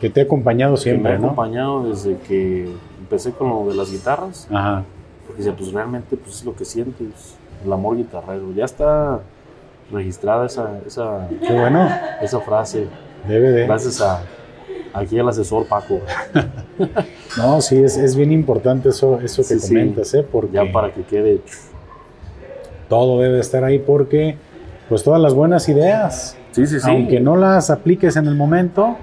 [0.00, 1.26] que te ha acompañado que me ha siempre, ¿no?
[1.26, 2.68] acompañado desde que
[3.00, 4.48] empecé con lo de las guitarras.
[4.50, 4.84] Ajá.
[5.38, 8.52] Dice, pues realmente pues, es lo que sientes, el amor guitarrero.
[8.54, 9.20] Ya está
[9.90, 11.88] registrada esa, esa, Qué bueno.
[12.20, 12.86] esa frase,
[13.26, 13.64] Debe de.
[13.66, 14.20] gracias a
[14.92, 16.00] aquí al asesor Paco,
[17.38, 19.68] No, sí, es, es bien importante eso, eso que Sí, sí.
[19.68, 20.26] comentas, ¿eh?
[20.30, 21.40] Porque ya para que quede.
[22.88, 24.36] todo debe estar ahí porque,
[24.88, 26.90] pues todas las buenas ideas, Sí, sí, sí.
[26.90, 28.96] aunque no las apliques en el momento,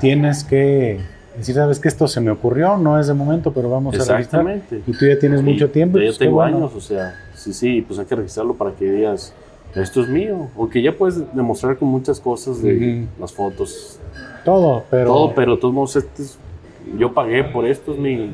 [0.00, 1.00] tienes que
[1.38, 4.20] decir, sabes que esto se me ocurrió, no es de momento, pero vamos a registrar.
[4.20, 4.82] Exactamente.
[4.86, 5.98] Y tú ya tienes mucho tiempo.
[5.98, 6.56] y Ya pues, tengo bueno.
[6.58, 9.32] años, o sea, sí, sí, pues hay que registrarlo para que digas,
[9.74, 10.48] esto es mío.
[10.56, 13.20] Aunque ya puedes demostrar con muchas cosas de Ujú.
[13.20, 13.98] las fotos,
[14.44, 16.38] Todo, pero todo, pero de todos modos, este es
[16.98, 18.30] yo pagué por esto, es mi,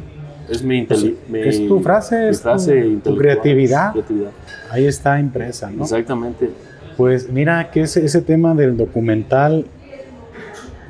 [0.49, 3.93] es mi, Pues, es tu frase, es tu- frase tu intelectual, creatividad.
[3.93, 4.31] creatividad.
[4.71, 5.83] Ahí está impresa, ¿no?
[5.83, 6.51] Exactamente.
[6.97, 9.67] Pues mira que ese, ese tema del documental,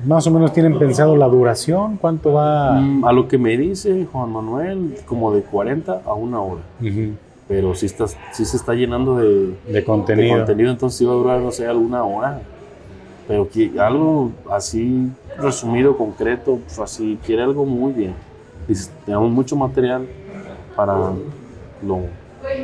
[0.06, 2.72] más o menos tienen pensado la duración, cuánto va.
[2.80, 6.62] Mm, a lo que me dice Juan Manuel, como de 40 a una hora.
[6.80, 7.12] Ujú,
[7.48, 10.36] Pero sí, estás, sí se está llenando de, de de contenido.
[10.38, 12.40] contenido, entonces iba a durar, no sé, alguna hora.
[13.28, 18.14] Pero que algo así resumido, concreto, pues así, quiere algo muy bien.
[18.68, 20.06] Dices, tenemos mucho material
[20.74, 20.94] para
[21.86, 22.00] lo,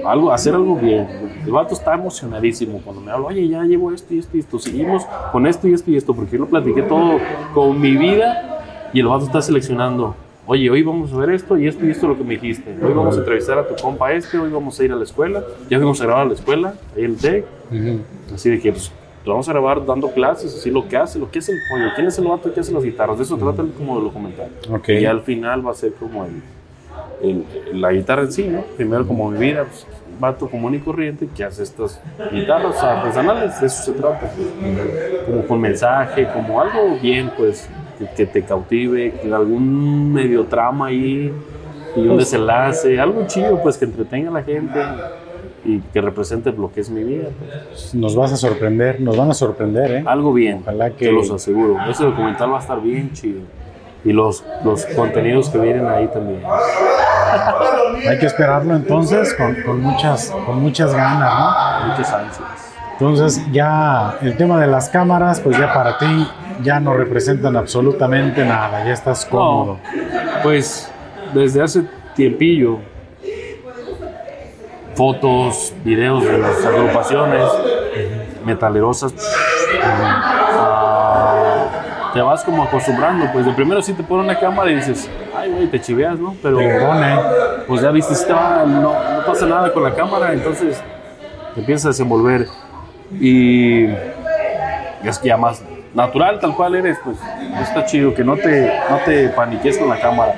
[0.05, 1.09] algo, hacer algo bien.
[1.45, 4.59] El vato está emocionadísimo cuando me habla, oye, ya llevo esto y esto y esto,
[4.59, 7.19] seguimos con esto y esto y esto, porque yo lo platiqué todo
[7.55, 10.15] con mi vida y el vato está seleccionando.
[10.45, 12.77] Oye, hoy vamos a ver esto y esto y esto es lo que me dijiste.
[12.83, 15.43] Hoy vamos a entrevistar a tu compa este, hoy vamos a ir a la escuela.
[15.71, 17.45] Ya fuimos a grabar a la escuela, ahí el TEC.
[17.71, 18.01] Ujú.
[18.35, 18.91] Así de que pues,
[19.25, 21.91] lo vamos a grabar dando clases, así lo que hace, lo que hace el pollo,
[21.95, 24.51] quién es el vato que hace las guitarras, de eso trata como de documental.
[24.69, 24.89] Ok.
[24.89, 26.43] Y al final va a ser como el,
[27.23, 27.45] el-
[27.81, 28.63] la guitarra en sí, ¿no?
[28.77, 29.87] Primero como mi vida, pues,
[30.21, 34.31] vato común y corriente que hace estas guitarras artesanales, de eso se trata.
[35.27, 40.87] Como con mensaje, como algo bien, pues, que, que te cautive, que algún medio trama
[40.89, 41.33] ahí
[41.97, 44.81] y un Pues- desenlace, algo chido, pues, que entretenga a la gente
[45.65, 47.29] y que represente lo que es mi vida.
[47.69, 47.95] pues.
[47.95, 50.03] Nos vas a sorprender, nos van a sorprender, ¿eh?
[50.07, 51.77] Algo bien, Ojalá que- te los aseguro.
[51.89, 53.41] Ese documental va a estar bien chido.
[54.05, 56.41] Y los, los contenidos que vienen ahí también.
[58.09, 61.87] Hay que esperarlo entonces con, con muchas, con muchas ganas, ¿no?
[61.89, 62.73] Muchas ansias.
[62.93, 66.29] Entonces ya el tema de las cámaras, pues ya para ti
[66.63, 69.79] ya no representan absolutamente nada, ya estás cómodo.
[70.43, 70.91] Pues
[71.33, 72.79] desde hace tiempillo,
[74.95, 77.45] fotos, videos de las agrupaciones
[78.45, 79.15] metalerosas,
[82.13, 83.27] te vas como acostumbrando.
[83.33, 86.35] Pues de primero sí te ponen una cámara y dices, ay, güey, te chiveas, ¿no?
[86.43, 86.59] Pero
[87.67, 90.83] pues ya viste, va, no, no pasa nada con la cámara, entonces
[91.55, 92.47] te empiezas a desenvolver
[93.21, 95.63] y es que ya más
[95.95, 97.19] natural, tal cual eres, pues
[97.61, 100.35] está chido, que no te, no te paniques con la cámara.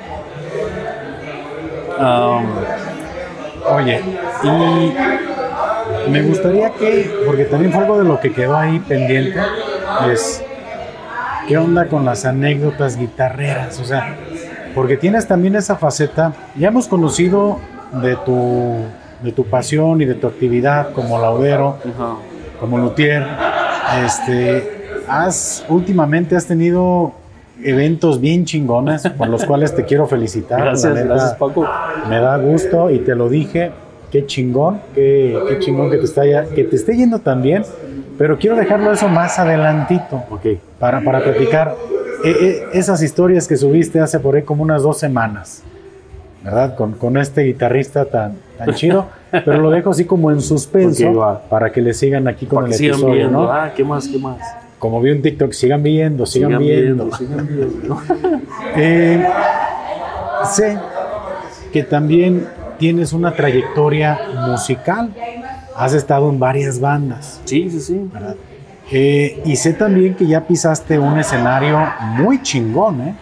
[3.67, 4.01] Oye,
[4.43, 9.39] y me gustaría que, porque también fue algo de lo que quedó ahí pendiente,
[10.11, 10.43] es
[11.47, 14.15] qué onda con las anécdotas guitarreras, o sea,
[14.73, 17.59] porque tienes también esa faceta, ya hemos conocido
[18.01, 18.75] de tu,
[19.23, 21.77] de tu pasión y de tu actividad como laudero,
[22.59, 23.25] como luthier,
[24.05, 24.67] este,
[25.07, 27.13] has, últimamente has tenido
[27.63, 30.59] eventos bien chingones por los cuales te quiero felicitar.
[30.59, 31.05] Gracias, neta.
[31.07, 31.65] gracias Paco.
[32.09, 33.71] Me da gusto y te lo dije,
[34.11, 37.63] qué chingón, qué, qué chingón que te, está ya- que te esté yendo tan bien,
[38.17, 40.45] pero quiero dejarlo eso más adelantito Ok,
[40.79, 41.75] para, para platicar
[42.23, 45.63] eh, eh, esas historias que subiste hace por ahí como unas dos semanas,
[46.43, 46.75] ¿verdad?
[46.75, 51.17] Con, con este guitarrista tan, tan chido, pero lo dejo así como en suspenso Ok,
[51.19, 51.41] va.
[51.41, 53.43] para que le sigan aquí con para el que sigan episodio, viendo.
[53.43, 53.51] ¿no?
[53.51, 54.37] Ah, ¿qué más, qué más?
[54.79, 57.11] Como vi un TikTok, sigan viendo, sigan, viendo.
[57.15, 58.01] sigan viendo.
[58.77, 59.25] Eh,
[60.45, 60.77] sé
[61.71, 62.45] que también
[62.77, 65.09] tienes una trayectoria musical.
[65.75, 68.09] Has estado en varias bandas, sí, sí, sí.
[68.13, 68.35] ¿verdad?
[68.91, 71.79] Eh, y sé también que ya pisaste un escenario
[72.17, 73.15] muy chingón, ¿eh?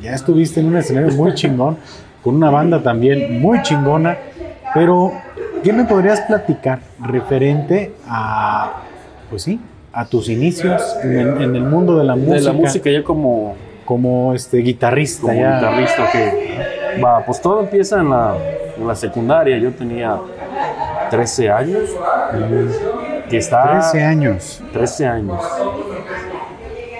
[0.00, 1.76] Ya estuviste en un escenario muy chingón,
[2.22, 4.16] con una banda también muy chingona.
[4.74, 5.12] Pero,
[5.64, 8.74] ¿qué me podrías platicar referente a,
[9.28, 9.60] pues sí,
[9.92, 12.34] a tus inicios en el, en el mundo de la música?
[12.34, 15.56] De la música ya como Como este guitarrista, como ya.
[15.56, 18.36] guitarrista que va, pues todo empieza en la,
[18.78, 19.58] en la secundaria.
[19.58, 20.16] Yo tenía
[21.08, 21.96] 13 años.
[23.28, 24.62] Que estaba 13 años.
[24.72, 25.42] 13 años.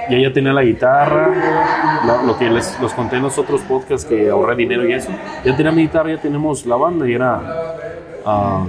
[0.09, 4.07] Y ella tenía la guitarra, lo, lo que les los conté en los otros podcasts
[4.07, 5.11] que ahorré dinero y eso.
[5.45, 7.41] Ya tenía mi guitarra, ya tenemos la banda y era
[8.25, 8.65] ah,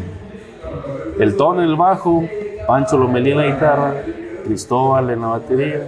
[1.18, 2.26] el Ton en el bajo,
[2.68, 3.94] Pancho Lomelí en la guitarra,
[4.44, 5.88] Cristóbal en la batería,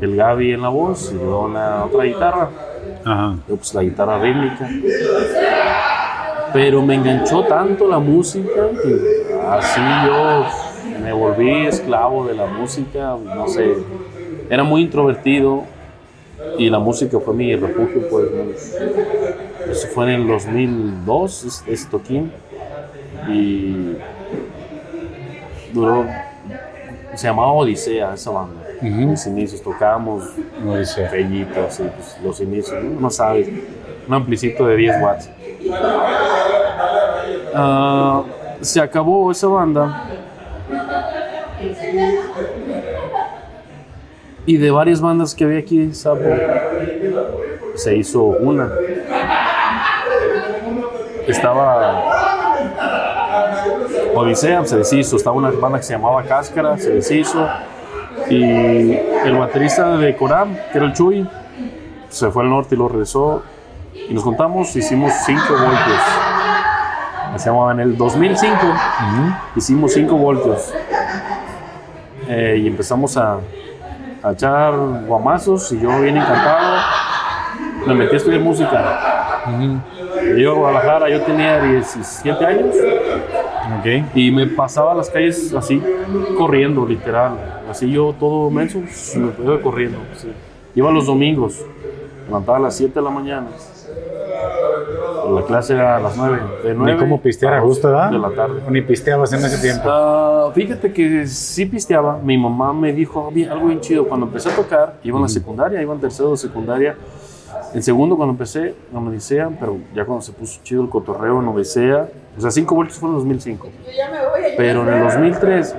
[0.00, 2.48] el Gaby en la voz y yo en la otra guitarra.
[3.04, 3.36] Ajá.
[3.48, 4.68] Yo, pues la guitarra rítmica.
[6.52, 10.44] Pero me enganchó tanto la música que así yo
[11.02, 13.74] me volví esclavo de la música, no sé.
[14.50, 15.64] Era muy introvertido
[16.58, 18.78] y la música fue mi refugio, pues.
[19.70, 22.30] Eso fue en el 2002, es- ese toquín.
[23.28, 23.96] Y
[25.72, 26.04] duró,
[27.14, 28.60] se llamaba Odisea esa banda.
[29.10, 30.24] Mis inicios tocábamos
[31.66, 33.00] así, pues, los inicios, ¿no?
[33.00, 33.48] No sabes,
[34.08, 35.30] un amplicito de 10 watts.
[37.54, 38.22] Ah,
[38.60, 40.08] se acabó esa banda.
[44.44, 46.24] Y de varias bandas que había aquí, Sapo,
[47.74, 48.70] se hizo una.
[51.26, 52.02] Estaba
[54.14, 55.16] Odisea, se deshizo.
[55.16, 57.48] Estaba una banda que se llamaba Cáscara, se deshizo.
[58.28, 61.28] Y el baterista de Coram, que era el Chuy,
[62.08, 63.42] se fue al norte y lo regresó.
[63.94, 66.02] Y nos contamos, hicimos cinco voltios.
[67.44, 68.56] Llamaba en el 2005.
[69.56, 70.72] Hicimos cinco voltios.
[72.28, 73.38] Eh, y empezamos a,
[74.22, 74.74] a echar
[75.06, 76.78] guamazos y yo bien encantado
[77.86, 79.40] me metí a estudiar música.
[80.38, 82.76] Yo a Guadalajara, yo tenía 17 años
[83.80, 84.06] Ok.
[84.14, 85.82] y me pasaba las calles así,
[86.38, 87.62] corriendo, literal.
[87.68, 88.78] Así yo todo menso,
[89.16, 89.98] me iba corriendo.
[90.74, 91.60] Iba los domingos,
[92.26, 93.48] levantaba a las 7 de la mañana.
[95.34, 96.38] La clase era a las 9.
[96.64, 98.10] De 9 Ni cómo pistear a gusto, ¿verdad?
[98.10, 98.62] De la tarde.
[98.68, 99.84] Ni pisteabas en ese tiempo.
[99.86, 102.18] Ah, fíjate que sí pisteaba.
[102.22, 104.06] Mi mamá me dijo "Ah, bien, algo bien chido.
[104.08, 106.96] Cuando empecé a tocar, iba en la secundaria, iba en tercero de secundaria.
[107.74, 111.48] En segundo, cuando empecé, en Odisea, pero ya cuando se puso chido el cotorreo en
[111.48, 113.68] Odisea, o sea, 5 voltios fue en 2005.
[114.56, 115.76] Pero en el 2003,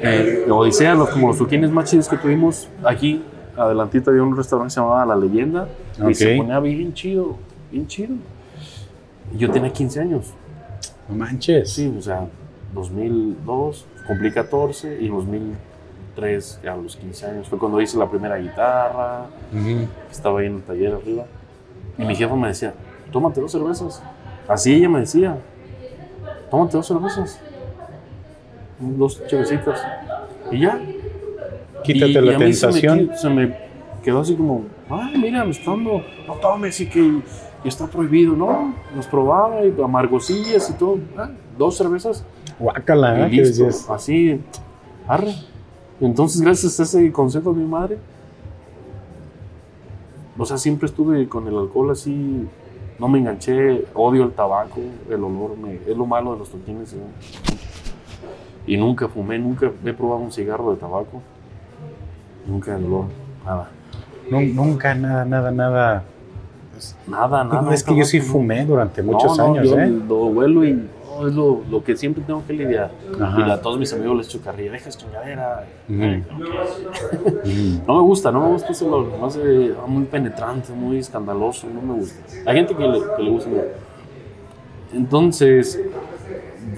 [0.00, 3.22] eh, en Odisea, los, como los toquines más chidos que tuvimos, aquí,
[3.58, 5.68] adelantito había un restaurante que se llamaba La Leyenda,
[6.08, 7.36] y se ponía bien chido,
[7.70, 8.14] bien chido.
[9.34, 10.32] Y yo tenía 15 años.
[11.08, 11.70] No manches.
[11.72, 12.26] Sí, o sea,
[12.74, 18.08] 2002, cumplí 14 y en 2003, ya a los 15 años, fue cuando hice la
[18.08, 19.26] primera guitarra,
[20.10, 21.24] estaba ahí en el taller arriba.
[21.96, 22.74] Y mi jefa me decía,
[23.10, 24.02] tómate dos cervezas.
[24.46, 25.36] Así ella me decía,
[26.50, 27.40] tómate dos cervezas.
[28.78, 29.84] Dos chevecitas.
[30.50, 30.80] Y ya.
[31.92, 32.66] Quítate Y- la y a mí se
[33.30, 33.56] me Se
[34.04, 37.20] quedó así como, ay, mira, me está dando, no tomes y que
[37.64, 38.74] está prohibido, ¿no?
[38.94, 40.98] Nos probaba y amargosillas y todo.
[41.16, 42.24] Ah, dos cervezas
[42.58, 43.28] Guácala, ¿eh?
[43.32, 43.92] y ¿Qué listo.
[43.92, 44.40] Así,
[45.06, 45.32] arre.
[46.00, 47.98] Entonces, gracias a ese consejo de mi madre,
[50.38, 52.46] o sea, siempre estuve con el alcohol así,
[52.98, 56.92] no me enganché, odio el tabaco, el olor, me- es lo malo de los toquines.
[56.94, 57.00] ¿no?
[58.66, 61.20] Y nunca fumé, nunca he probado un cigarro de tabaco,
[62.48, 63.04] nunca el olor,
[63.44, 63.68] nada.
[64.30, 66.02] Nun- Nunca, nada, nada, nada.
[67.06, 67.62] Nada, nada.
[67.62, 69.88] No, es que yo sí fumé durante muchos No, años, yo ¿eh?
[70.08, 70.70] Lo huelo y
[71.26, 72.90] es lo, lo que siempre tengo que lidiar.
[73.20, 73.46] Ajá.
[73.46, 75.66] Y a todos mis amigos les echo carrilla, deja chingadera.
[75.88, 76.22] Ujú.
[77.86, 79.06] No me gusta, no me gusta ese olor.
[79.18, 82.20] No sé, muy penetrante, muy escandaloso, no me gusta.
[82.46, 83.50] Hay gente que le, que le gusta.
[84.94, 85.80] Entonces,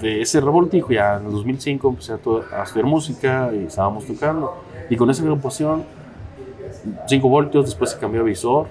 [0.01, 2.19] de ese revoltijo, ya en el 2005 empecé a,
[2.59, 4.55] a estudiar música y estábamos tocando.
[4.91, 5.85] Y con esa agrupación,
[7.07, 8.67] 5 voltios, después se cambió a visor,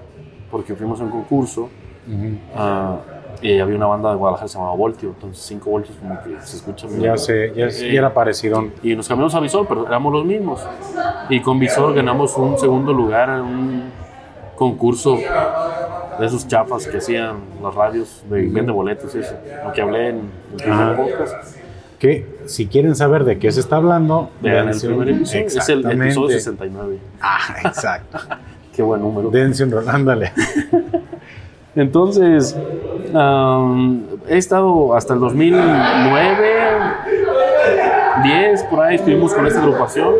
[0.50, 1.68] porque fuimos a un concurso.
[2.06, 2.36] Ujú.
[2.56, 2.96] ah,
[3.42, 6.40] y había una banda de Guadalajara que se llamaba Voltio, entonces 5 voltios como que
[6.44, 8.66] se escucha muy Ya sé, ya, ya era parecido.
[8.82, 10.60] y nos cambiamos a Visor, pero éramos los mismos.
[11.30, 13.82] Y con Visor ganamos un segundo lugar en un
[14.56, 19.34] concurso de esos chafas que hacían las radios de vende boletos y eso.
[19.64, 21.56] Lo que hablé en el podcast.
[22.00, 25.46] Que si quieren saber de qué se está hablando, Vean el primer episodio.
[25.46, 26.38] Es el episodio Exactamente.
[26.38, 26.98] 69.
[27.20, 28.18] Ah, exacto.
[28.74, 29.30] Qué buen número.
[29.30, 30.32] Dense un ándale.
[31.76, 32.56] Entonces,
[33.14, 36.48] am, he estado hasta el 2009,
[38.24, 40.14] 10, por ahí estuvimos con esta agrupación.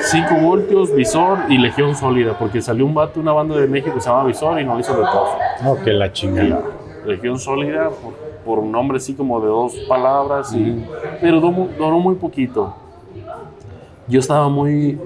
[0.00, 4.00] 5 voltios, Visor y Legión Sólida, porque salió un vato, una banda de México que
[4.00, 5.38] se llama Visor y no hizo de todo.
[5.62, 6.60] No, que la chingada.
[7.06, 8.14] Legión Sólida, por,
[8.44, 10.84] por un nombre así como de dos palabras, y,
[11.20, 12.74] pero duró, duró muy poquito.
[14.06, 14.98] Yo estaba muy,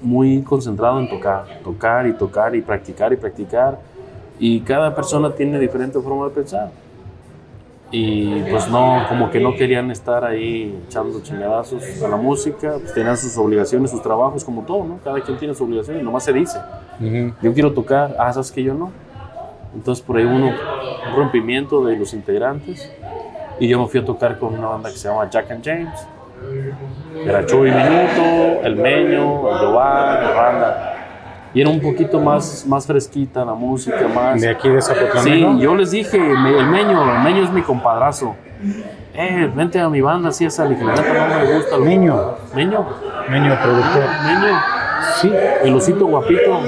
[0.00, 3.78] muy concentrado en tocar, tocar y tocar y practicar y practicar.
[4.38, 6.70] Y cada persona tiene diferente forma de pensar.
[7.90, 12.92] Y pues no, como que no querían estar ahí echando chingadazos a la música, pues
[12.92, 14.98] tenían sus obligaciones, sus trabajos, como todo, ¿no?
[15.04, 16.58] Cada quien tiene sus obligaciones, nomás se dice.
[17.00, 17.32] Ujú.
[17.40, 18.90] Yo quiero tocar, ah, sabes que yo no.
[19.76, 20.46] Entonces por ahí uno,
[21.10, 22.90] un rompimiento de los integrantes.
[23.60, 26.06] Y yo me fui a tocar con una banda que se llama Jack and James.
[27.24, 30.92] Era Chuy Minuto, El Meño, El Yobar, El Randa.
[31.54, 34.38] Y era un poquito más, más fresquita la música, más...
[34.40, 35.24] De aquí de Zapotlán.
[35.24, 38.34] Sí, yo les dije, me- el Meño, el Meño es mi compadrazo.
[39.14, 41.78] Eh, vente a mi banda, así es, y que la neta no me gusta.
[41.78, 42.86] lo- Meño, Meño,
[43.30, 44.04] Meño productor.
[44.24, 44.58] Meño.
[45.20, 46.60] Sí, El osito guapito.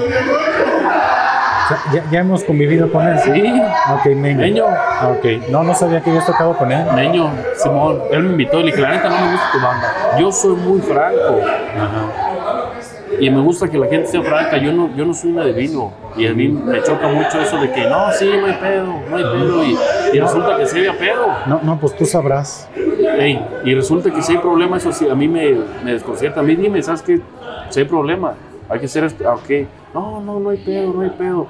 [1.69, 3.17] Sea, ya, ya hemos convivido con él.
[3.19, 3.61] Sí,
[3.93, 4.39] Ok, Meño.
[4.39, 4.65] Meño.
[4.67, 6.85] Ah, Ok, no, no sabía que habías tocado con él.
[6.95, 9.93] Meño, Simón, él me invitó y le dije, la neta no me gusta tu banda.
[10.19, 11.39] Yo soy muy franco
[11.77, 12.05] Ajá.
[13.19, 14.57] y me gusta que la gente sea franca.
[14.57, 17.71] Yo no, yo no soy un adivino y a mí me choca mucho eso de
[17.71, 19.77] que no, sí, no hay pedo, no hay pedo y,
[20.13, 21.27] y resulta que sí había pedo.
[21.45, 22.67] No, no, pues tú sabrás.
[23.17, 26.39] Ey, y resulta que si hay problema, eso sí, a mí me, me desconcierta.
[26.39, 27.21] A mí dime, ¿sabes qué?
[27.69, 28.33] Si hay problema,
[28.69, 29.23] hay que esto.
[29.27, 29.67] Ah, ok.
[29.93, 31.47] No, no, no hay pedo, no hay pedo.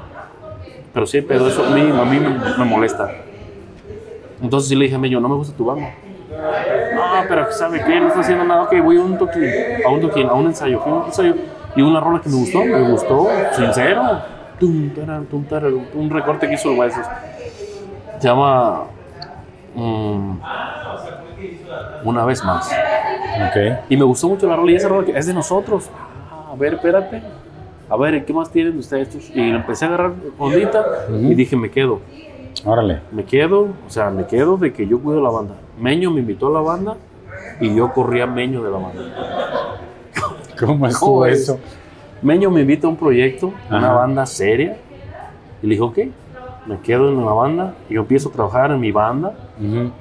[0.94, 3.12] Pero sí, pero eso a mí, a mí me, me molesta.
[4.42, 5.94] Entonces sí le dije a Meño, no me gusta tu banda.
[6.96, 8.00] No, pero ¿sabe qué?
[8.00, 8.64] No está haciendo nada.
[8.64, 9.44] Ok, voy a un toquín,
[9.86, 10.80] a un toquín, a un ensayo.
[10.80, 11.36] Fui a un ensayo
[11.76, 14.22] y una rola que me gustó, me gustó, sincero.
[14.60, 17.06] Tum, taran, tum, taran, un recorte que hizo el Huesos.
[18.20, 18.84] Se llama
[19.76, 20.32] mm,
[22.04, 22.70] Una vez más.
[22.70, 23.86] Ok.
[23.90, 25.90] Y me gustó mucho la rola y esa rola que es de nosotros.
[26.30, 27.22] Ah, a ver, espérate.
[27.90, 29.32] A ver, ¿qué más tienen ustedes?
[29.34, 32.00] Y empecé a agarrar ondita y dije, me quedo.
[32.66, 33.02] Órale.
[33.12, 35.56] Me quedo, o sea, me quedo de que yo cuido la banda.
[35.80, 36.98] Meño me invitó a la banda
[37.60, 39.02] y yo corría Meño de la banda.
[40.60, 41.60] ¿Cómo estuvo eso?
[42.22, 43.94] Meño me invita a un proyecto, una Ajá.
[43.94, 44.78] banda seria.
[45.62, 45.98] Y le dije, ok,
[46.68, 47.76] me quedo en la banda.
[47.90, 49.34] Y yo empiezo a trabajar en mi banda.
[49.58, 49.92] Ujú.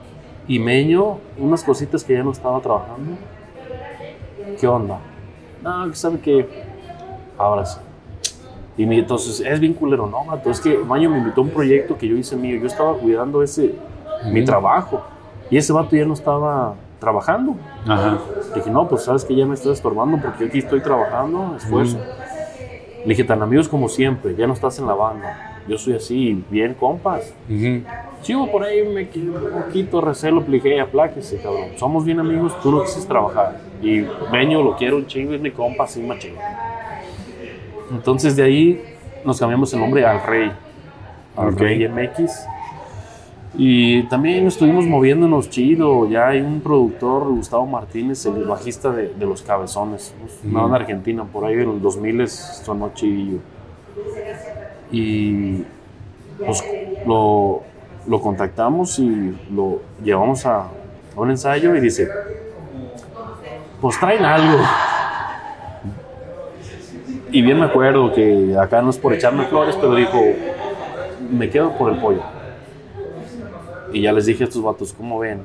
[0.47, 3.13] Y Meño, unas cositas que ya no estaba trabajando.
[4.61, 4.99] ¿Qué onda?
[5.63, 6.68] No, que sabe que
[7.39, 7.79] ahora sí.
[8.77, 11.51] Y me, entonces, es bien culero, no, mato, es que Meño me invitó a un
[11.51, 12.59] proyecto que yo hice mío.
[12.61, 13.75] Yo estaba cuidando ese,
[14.33, 15.03] mi trabajo.
[15.51, 17.57] Y ese vato ya no estaba trabajando.
[17.87, 18.19] Ajá.
[18.55, 21.99] Dije, no, pues sabes que ya me estás estorbando porque yo aquí estoy trabajando, esfuerzo.
[23.03, 25.63] Le dije, tan amigos como siempre, ya no estás en la banda.
[25.67, 27.35] Yo soy así, bien compas.
[27.49, 27.83] Ujú.
[28.23, 31.71] Sigo por ahí, me quedo un poquito recelo, le dije, apláquese, cabrón.
[31.77, 33.61] Somos bien amigos, tú no quisiste trabajar.
[33.83, 36.35] Y Meño lo quiero un chingo, es mi compa, así machín.
[37.91, 38.85] Entonces de ahí
[39.25, 40.53] nos cambiamos el nombre al Rey.
[41.37, 41.61] Al Ok.
[41.61, 42.47] Rey MX.
[43.57, 46.09] Y también estuvimos moviéndonos chido.
[46.09, 50.15] Ya hay un productor, Gustavo Martínez, el bajista de, de Los Cabezones.
[50.45, 53.39] Una banda argentina, por ahí en los 2000 sonó chidillo.
[54.93, 55.65] Y
[56.45, 56.65] pues
[57.07, 57.63] lo,
[58.07, 60.71] lo contactamos y lo llevamos a, a
[61.17, 62.09] un ensayo y dice,
[63.81, 64.59] pues traen algo.
[67.39, 70.21] Y bien me acuerdo que acá no es por echarme flores, pero dijo,
[71.31, 72.21] me quedo por el pollo.
[73.93, 75.43] Y ya les dije a estos vatos, ¿cómo ven?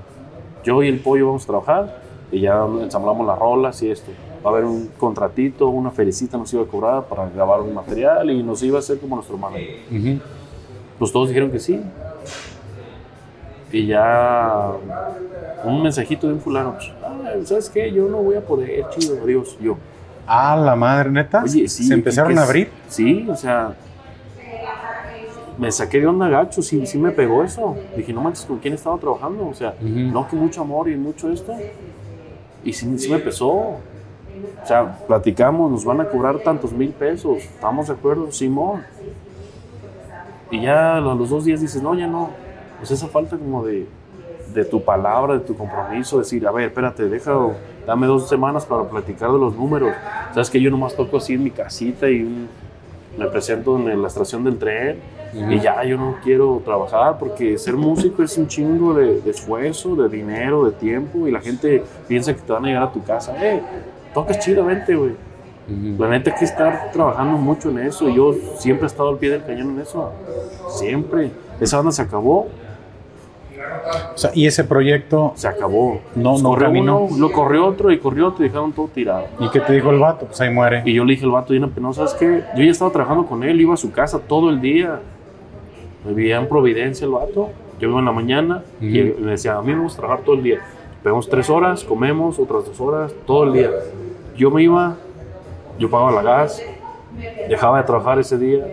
[0.63, 4.09] Yo y el pollo vamos a trabajar y ya ensamblamos las rolas y esto.
[4.43, 8.27] Va a haber un contratito, una felicita nos iba a cobrar para grabar un material
[8.31, 9.75] y nos iba a hacer como nuestro manager.
[9.91, 10.19] Ujú.
[10.97, 11.79] Pues todos dijeron que sí.
[13.71, 14.71] Y ya
[15.63, 17.91] un mensajito de un fulano, pues, "Ah, ¿sabes qué?
[17.91, 19.77] Yo no voy a poder, chido, adiós, yo.
[20.25, 21.43] Ah, la madre, neta.
[21.43, 21.83] Oye, sí.
[21.83, 22.71] Se empezaron ¿qué a abrir.
[22.87, 23.75] Sí, o sea,
[25.57, 27.75] me saqué de onda gacho, sí, sí me pegó eso.
[27.95, 29.47] Dije, no manches, ¿con quién estaba trabajando?
[29.47, 31.53] O sea, no que mucho amor y mucho esto.
[32.63, 33.47] Y sí, sí me pesó.
[34.63, 37.43] O sea, platicamos, nos van a cobrar tantos mil pesos.
[37.43, 38.31] ¿Estamos de acuerdo?
[38.31, 38.83] Simón.
[40.49, 42.29] Y ya a los dos días dices, no, ya no.
[42.79, 43.87] Pues esa falta como de,
[44.53, 47.33] de tu palabra, de tu compromiso, decir, a ver, espérate, deja,
[47.87, 49.91] dame dos semanas para platicar de los números.
[50.33, 52.47] Sabes que yo nomás toco así en mi casita y un-
[53.17, 54.97] me presento en la estación del tren
[55.49, 59.95] y ya yo no quiero trabajar porque ser músico es un chingo de, de esfuerzo,
[59.95, 63.03] de dinero, de tiempo y la gente piensa que te van a llegar a tu
[63.03, 63.35] casa.
[63.39, 63.61] Eh,
[64.15, 65.11] tocas chido, vente, güey.
[65.11, 66.01] Ujú.
[66.03, 68.09] La neta hay que estar trabajando mucho en eso.
[68.09, 70.11] y Yo siempre he estado al pie del cañón en eso.
[70.69, 71.31] Siempre.
[71.59, 72.47] Esa banda se acabó,
[74.13, 75.99] O sea, y ese proyecto, se acabó.
[76.15, 76.99] No, no corrió caminó.
[77.01, 79.25] uno, lo corrió otro y corrió otro y dejaron todo tirado.
[79.39, 80.25] ¿y qué te dijo el vato?
[80.25, 80.83] Pues ahí muere.
[80.85, 82.43] Y yo le dije al vato, bien no ¿sabes qué?
[82.55, 84.99] Yo ya estaba trabajando con él, iba a su casa todo el día.
[86.05, 87.49] Vivía en Providencia el vato.
[87.79, 89.21] Yo iba en la mañana y Ujú.
[89.21, 90.59] me decía, a mí me gusta trabajar todo el día.
[91.01, 93.69] Pegamos tres horas, comemos otras dos horas, todo el día.
[94.37, 94.95] Yo me iba,
[95.77, 96.61] yo pagaba la gas,
[97.49, 98.65] dejaba de trabajar ese día.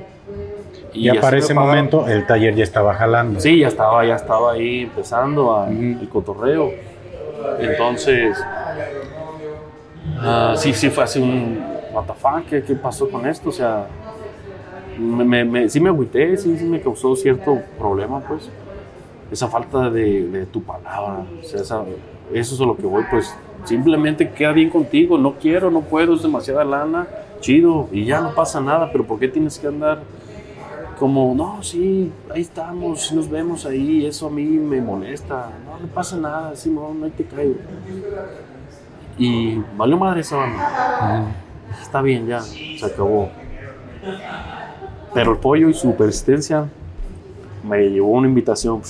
[0.93, 3.41] Y, así para ese momento el taller ya estaba jalando.
[3.41, 5.73] Sí, ya estaba, ya estaba ahí empezando a- Ujú.
[6.01, 6.71] el cotorreo.
[7.61, 8.37] Entonces,
[10.19, 11.63] ah, sí, sí fue así un,
[11.93, 13.49] what the fuck, ¿qué, qué pasó con esto?
[13.49, 13.87] O sea,
[14.99, 18.51] me, me- me- sí me agüité, sí, sí me causó cierto problema, pues.
[19.31, 21.85] Esa falta de, de tu palabra, o sea, esa-
[22.33, 23.35] eso es a lo que voy, pues.
[23.65, 27.07] Simplemente queda bien contigo, no quiero, no puedo, es demasiada lana,
[27.41, 30.01] chido, y ya no pasa nada, pero ¿por qué tienes que andar
[31.01, 35.87] como, no, sí, ahí estamos, nos vemos ahí, eso a mí me molesta, no, no
[35.95, 37.55] pasa nada, no, no te caigo.
[39.17, 41.25] Y valió madre esa banda.
[41.81, 43.31] Está bien, ya, se acabó.
[45.15, 46.69] Pero el pollo y su persistencia
[47.67, 48.83] me llevó una invitación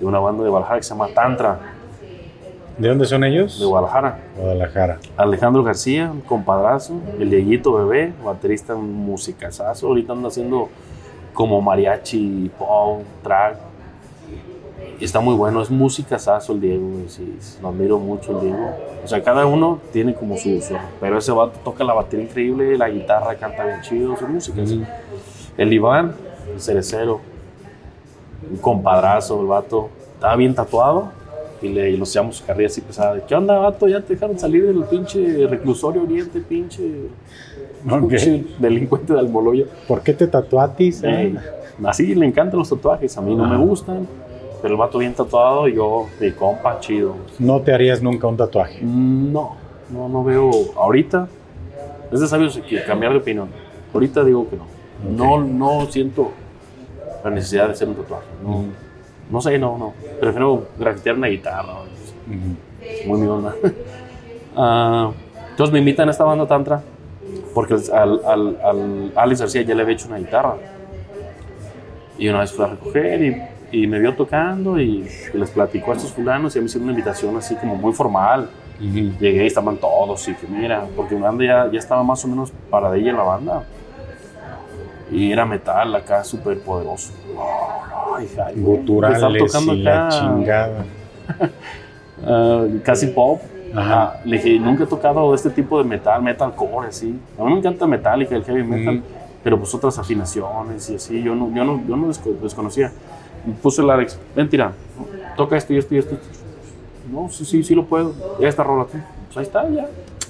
[0.00, 1.60] de una banda de Guadalajara que se llama Tantra,
[2.78, 3.60] ¿De dónde son ellos?
[3.60, 4.18] de Guadalajara.
[4.36, 4.98] Guadalajara.
[5.16, 10.68] Alejandro García, un compadrazo, el Dieguito Bebé, baterista, musicazazo, ahorita anda haciendo
[11.34, 13.58] como mariachi, pop, track.
[15.00, 18.70] Está muy bueno, es musicazazo el Diego, sí, lo admiro mucho el Diego.
[19.04, 22.78] O sea, cada uno tiene como su, su- pero ese vato toca la batería increíble,
[22.78, 24.62] la guitarra canta bien chido, su música.
[25.58, 26.14] El Iván,
[26.54, 27.20] el cerecero.
[28.50, 29.88] Un compadrazo, el vato.
[30.14, 31.10] Estaba bien tatuado
[31.60, 33.18] y le y nos echamos carrilla así pesada.
[33.26, 33.88] ¿Qué onda, vato?
[33.88, 36.82] Ya te dejaron salir del pinche reclusorio oriente, pinche,
[37.90, 38.08] Ok.
[38.08, 39.64] pinche delincuente de Almoloya.
[39.86, 41.02] ¿Por qué te tatuatis?
[41.04, 41.26] eh?
[41.28, 41.34] Eh,
[41.84, 44.06] así le encantan los tatuajes, a mí no me gustan,
[44.62, 47.14] pero el vato bien tatuado y yo, de compa, chido.
[47.38, 48.80] No te harías nunca un tatuaje.
[48.82, 49.56] No,
[49.90, 51.28] no, no veo ahorita.
[52.12, 53.48] Es de sabios que cambiar de opinión.
[53.92, 54.64] Ahorita digo que no.
[55.10, 56.30] No, no siento
[57.22, 58.26] la necesidad de hacer un tatuaje.
[58.42, 58.64] No,
[59.30, 59.92] no sé, no, no.
[60.20, 61.74] Prefiero grafitear una guitarra.
[63.06, 63.54] Muy mi onda.
[64.56, 65.10] Ah,
[65.50, 66.80] entonces me invitan a esta banda Tantra
[67.54, 70.56] porque al, al, al Alex García ya le había hecho una guitarra.
[72.18, 73.42] Y una vez fui a recoger y,
[73.74, 77.36] y me vio tocando y, les platicó a estos fulanos y me hicieron una invitación
[77.36, 78.48] así como muy formal.
[78.80, 82.28] Llegué y estaban todos y que mira, porque mi banda ya, ya estaba más o
[82.28, 83.64] menos para de ella la banda.
[85.10, 87.12] Y era metal acá súper poderoso.
[88.56, 90.84] Guturales Estaba tocando y la chingada.
[92.26, 93.40] ah, casi pop.
[93.74, 94.02] Ajá.
[94.02, 97.18] Ah, le dije, nunca he tocado este tipo de metal, metalcore, así.
[97.38, 99.04] A mí me encanta Metallica, el heavy metal, Ujú.
[99.42, 101.22] pero pues otras afinaciones y así.
[101.22, 102.92] Yo no, yo no, yo no desco- desconocía.
[103.46, 104.72] Y Puso el Alex, ven, tira,
[105.36, 106.16] toca esto y esto y esto.
[107.12, 108.12] No, sí, sí, sí lo puedo.
[108.40, 108.98] Ya está, rola tú.
[109.26, 109.88] Pues ahí está, ya.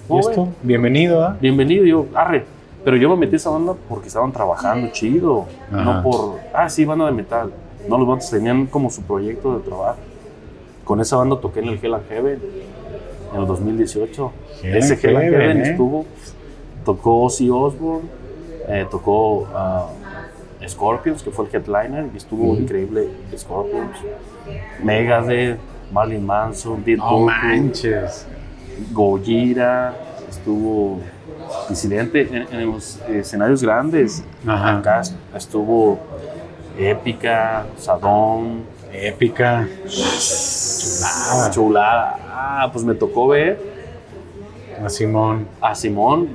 [0.09, 0.49] ¿Y esto?
[0.63, 1.37] Bienvenido, ¿ah?
[1.41, 2.45] Bienvenido, yo, arre.
[2.85, 5.47] Pero yo me metí a esa banda porque estaban trabajando chido.
[5.73, 5.85] Ajá.
[5.85, 7.51] No por, ah, sí, banda de metal.
[7.89, 9.99] No, los bandas tenían como su proyecto de trabajo.
[10.85, 12.39] Con esa banda toqué en el Hell and Heaven
[13.35, 14.33] en el 2018.
[14.63, 15.71] Hell Ese Heaven, Heaven ¿eh?
[15.71, 16.07] estuvo.
[16.85, 18.09] Tocó Ozzy Osbourne,
[18.69, 19.89] eh, tocó ah,
[20.69, 23.97] Scorpions, que fue el headliner, y estuvo increíble Scorpions.
[24.83, 25.59] Megadeth,
[25.93, 28.27] Marilyn Manson, Dead No Purple, manches.
[28.93, 29.95] Gojira,
[30.29, 31.01] estuvo
[31.69, 34.25] Disidente en, en los escenarios grandes.
[34.47, 34.79] Ajá.
[34.79, 35.03] Acá
[35.35, 35.99] estuvo
[36.79, 39.67] Épica, Sadón, Épica.
[41.05, 41.51] Chulada.
[41.51, 42.19] Chulada.
[42.31, 43.59] Ah, pues me tocó ver
[44.85, 45.47] A Simón.
[45.61, 46.29] a Simón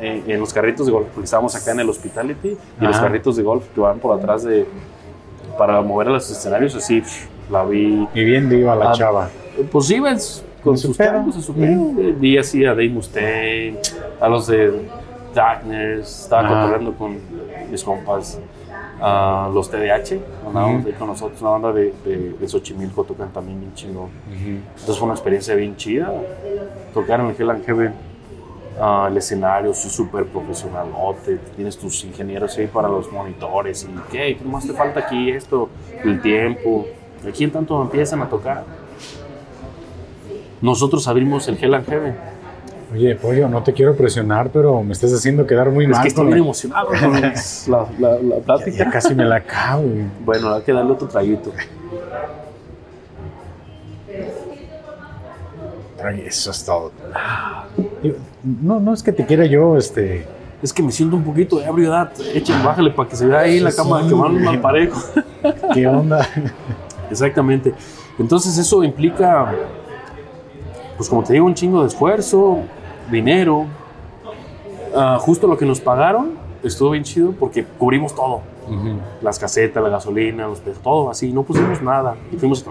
[0.00, 3.36] eh, en los carritos de golf, porque estábamos acá en el Hospitality y los carritos
[3.36, 4.66] de golf que van por atrás de.
[5.58, 7.02] para mover a los escenarios, así
[7.50, 8.08] la vi.
[8.14, 9.28] Y bien iba la Ah, chava.
[9.70, 12.12] Pues ibas con En sus tacos en su güey.
[12.12, 13.78] Vi así a Dave Mustaine,
[14.20, 14.88] a los de
[15.34, 17.18] Darkness, estaba cotorreando con
[17.70, 18.38] mis compas,
[19.04, 20.88] a los TDH, andábamos Ujú.
[20.88, 24.10] ahí con nosotros, una banda de, de, de Xochimilco, tocan también bien chingón.
[24.30, 26.12] Entonces fue una experiencia bien chida.
[26.94, 27.94] Tocar en el Hell and Heaven,
[28.80, 30.86] ah, el escenario, súper profesional.
[31.56, 33.84] Tienes tus ingenieros ahí para los monitores.
[33.84, 34.36] ¿Y qué?
[34.36, 35.30] ¿Qué más te falta aquí?
[35.30, 35.68] Esto,
[36.04, 36.86] el tiempo.
[37.28, 38.64] ¿Aquí en tanto empiezan a tocar?
[40.60, 42.14] Nosotros abrimos el Hell and Heaven.
[42.92, 46.02] Oye, pollo, no te quiero presionar, pero me estás haciendo quedar muy Es mal.
[46.02, 48.76] que estoy la- emocionado con la, la, plática.
[48.84, 49.84] ya casi me la acabo.
[50.24, 51.52] Bueno, hay que darle otro traguito.
[56.26, 56.90] Eso es todo.
[58.42, 60.26] No, no es que te quiera yo, este.
[60.62, 62.10] Es que me siento un poquito de ebriedad.
[62.34, 65.00] Echen, bájale para que se vea ahí en la cama sí, que van mal parejo.
[65.74, 66.26] ¿Qué onda?
[67.10, 67.72] Exactamente.
[68.18, 69.52] Entonces eso implica,
[70.96, 72.60] pues como te digo, un chingo de esfuerzo,
[73.12, 73.66] dinero.
[74.94, 76.32] Ah, justo lo que nos pagaron
[76.62, 78.40] estuvo bien chido porque cubrimos todo.
[79.20, 81.32] Las casetas, la gasolina, los pe- todo así.
[81.32, 82.16] No pusimos nada.
[82.32, 82.64] Y fuimos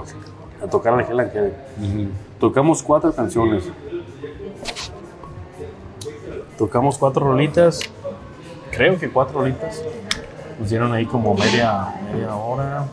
[0.64, 2.12] a tocar a la Heaven.
[2.40, 3.64] Tocamos cuatro canciones.
[6.58, 7.80] Tocamos cuatro rolitas.
[8.72, 9.82] Creo que cuatro rolitas.
[10.60, 12.86] Nos dieron ahí como media, media hora.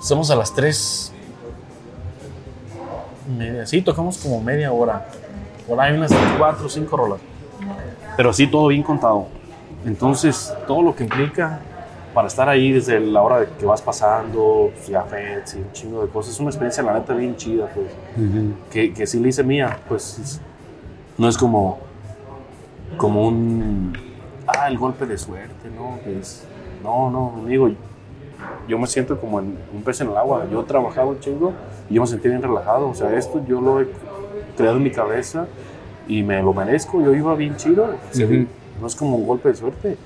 [0.00, 1.12] Estamos a las tres.
[3.36, 3.66] Media.
[3.66, 5.08] Sí, tocamos como media hora.
[5.66, 7.20] Por ahí unas cuatro o cinco rolas.
[8.16, 9.26] Pero sí, todo bien contado.
[9.84, 11.60] Entonces, todo lo que implica
[12.14, 15.72] para estar ahí desde la hora de que vas pasando, pues, ya fets y un
[15.72, 17.88] chingo de cosas, es una experiencia, la neta, bien chida, pues
[18.70, 20.40] que, que sí le hice mía, pues es-
[21.18, 21.78] no es como,
[22.96, 23.92] como un,
[24.46, 25.98] ah, el golpe de suerte, ¿no?
[26.18, 26.44] Es,
[26.82, 27.68] no, no, amigo,
[28.66, 31.52] yo me siento como en un pez en el agua, yo he trabajado un chingo
[31.90, 33.88] y yo me sentí bien relajado, o sea, esto yo lo he
[34.56, 35.46] creado en mi cabeza
[36.08, 37.88] y me lo merezco, yo iba bien chido,
[38.80, 39.96] no es como un golpe de suerte.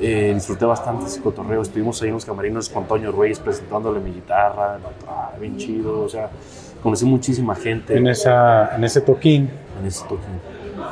[0.00, 1.60] Eh, disfruté bastante ese cotorreo.
[1.60, 4.78] Estuvimos ahí en los camarinos con Toño Reyes presentándole mi guitarra.
[5.08, 6.02] ah, bien chido.
[6.02, 6.30] O sea,
[6.82, 10.22] conocí muchísima gente En, esa, en ese toquín, en ese toque.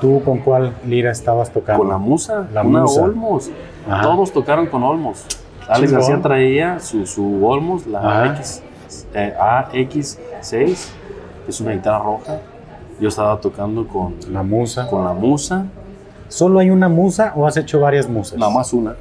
[0.00, 1.82] ¿tú con cuál lira estabas tocando?
[1.82, 3.02] Con la musa, La una musa.
[3.02, 3.50] Olmos.
[3.88, 4.02] Ajá.
[4.02, 5.24] Todos tocaron con Olmos.
[5.68, 5.92] Alex.
[5.92, 8.26] García traía su, su Olmos, la Ajá.
[8.34, 8.62] X,
[9.14, 11.05] eh, AX6, que
[11.48, 12.38] es una guitarra roja.
[13.00, 14.86] Yo estaba tocando con, La musa.
[14.88, 15.66] con la musa,
[16.28, 18.36] ¿Solo hay una musa o has hecho varias musas?
[18.38, 18.96] nada más una.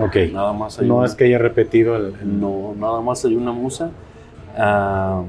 [0.00, 0.16] Ok.
[0.32, 1.06] Nada más hay No una.
[1.06, 2.14] es que haya repetido el...
[2.20, 3.90] el- No, nada más hay una musa.
[4.56, 5.22] Ah,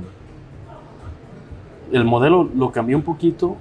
[1.92, 3.56] el modelo lo cambié un poquito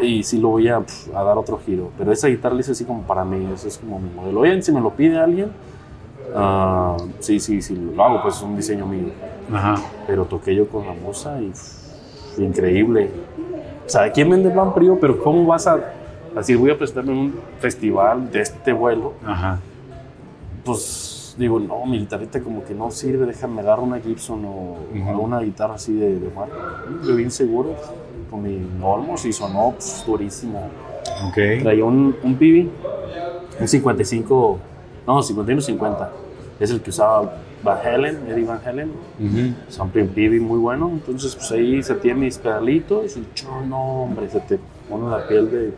[0.00, 1.90] y sí lo voy a, pf, a dar otro giro.
[1.98, 4.40] Pero esa guitarra la hice así como para mí, ese es como mi modelo.
[4.40, 5.50] Oye, si me lo pide alguien,
[6.36, 9.08] ah, sí, sí, sí, lo hago, pues es un diseño mío.
[9.52, 9.74] Ajá.
[10.06, 11.79] Pero toqué yo con la musa y pf,
[12.38, 13.10] increíble.
[13.86, 14.98] O sea, ¿quién vende pan frío?
[15.00, 15.78] Pero ¿cómo vas a
[16.34, 19.14] decir, voy a presentarme en un festival de este vuelo?
[19.26, 19.58] Ajá.
[20.64, 25.08] pues digo, no, mi guitarrita como que no sirve, déjame agarrar una Gibson o Ujú.
[25.08, 26.54] alguna guitarra así de, de marca.
[27.06, 27.74] Yo bien seguro
[28.30, 30.68] con mi Olmos y sonó pues, durísimo.
[31.62, 32.68] Traía un, un PB,
[33.60, 34.58] un 55,
[35.06, 36.08] no, 51-50.
[36.60, 38.60] Es el que usaba Van Halen, Eddie Van.
[39.68, 40.88] Siempre un PB muy bueno.
[40.90, 44.58] Entonces, pues ahí se tiene mis pedalitos y yo, no, hombre, se te
[44.88, 45.74] pone la piel de.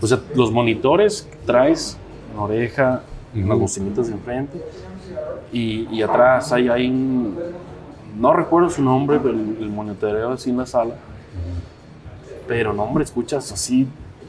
[0.00, 1.96] O sea, los monitores que traes
[2.32, 3.02] en oreja,
[3.34, 3.48] Ujú.
[3.48, 4.60] las bocinitas de enfrente
[5.52, 7.36] y, y atrás hay, hay un.
[8.18, 10.94] No recuerdo su nombre, pero el, el monitoreo así en la sala.
[12.46, 13.86] Pero no, hombre, escuchas así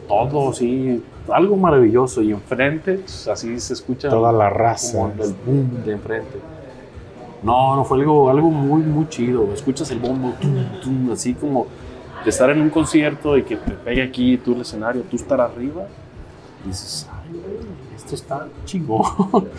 [0.08, 2.22] todo, así, algo maravilloso.
[2.22, 4.98] Y enfrente, pues, así se escucha Toda la raza.
[4.98, 6.40] como el boom de enfrente.
[7.44, 9.54] No, no, fue algo, algo muy, muy chido.
[9.54, 11.68] Escuchas el bombo, tum, tum, así como
[12.24, 15.42] de estar en un concierto y que te pegue aquí tú el escenario, tú estar
[15.42, 15.88] arriba.
[16.64, 17.42] Y dices, ay,
[17.96, 19.04] esto está chingón.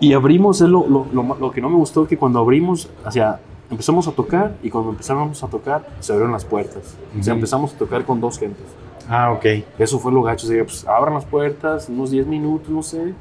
[0.00, 3.40] y abrimos, es lo, lo, lo, lo que no me gustó, que cuando abrimos, sea,
[3.72, 6.96] empezamos a tocar y cuando empezamos a tocar, se abrieron las puertas.
[7.18, 8.66] O sea, empezamos a tocar con dos gentes.
[9.08, 9.44] Ah, ok.
[9.78, 10.46] Eso fue lo gacho.
[10.46, 13.14] O sea, pues abran las puertas, unos 10 minutos, no sé.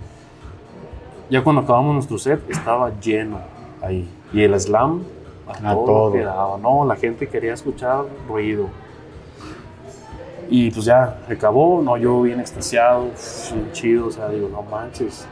[1.30, 3.40] Ya cuando acabamos nuestro set, estaba lleno
[3.82, 4.08] ahí.
[4.34, 5.02] Y el slam,
[5.48, 6.08] a, A todo, todo.
[6.10, 6.58] lo que daba.
[6.58, 8.68] No, la gente quería escuchar ruido.
[10.50, 11.82] Y pues ya, acabó.
[11.82, 13.06] No, yo bien extasiado,
[13.54, 14.08] bien chido.
[14.08, 15.26] O sea, digo, no manches.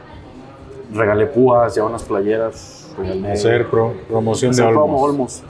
[0.92, 2.92] Regalé púas, ya unas playeras.
[2.98, 3.32] Regalé.
[3.32, 5.42] Hacer pro- promoción de hacer Olmos.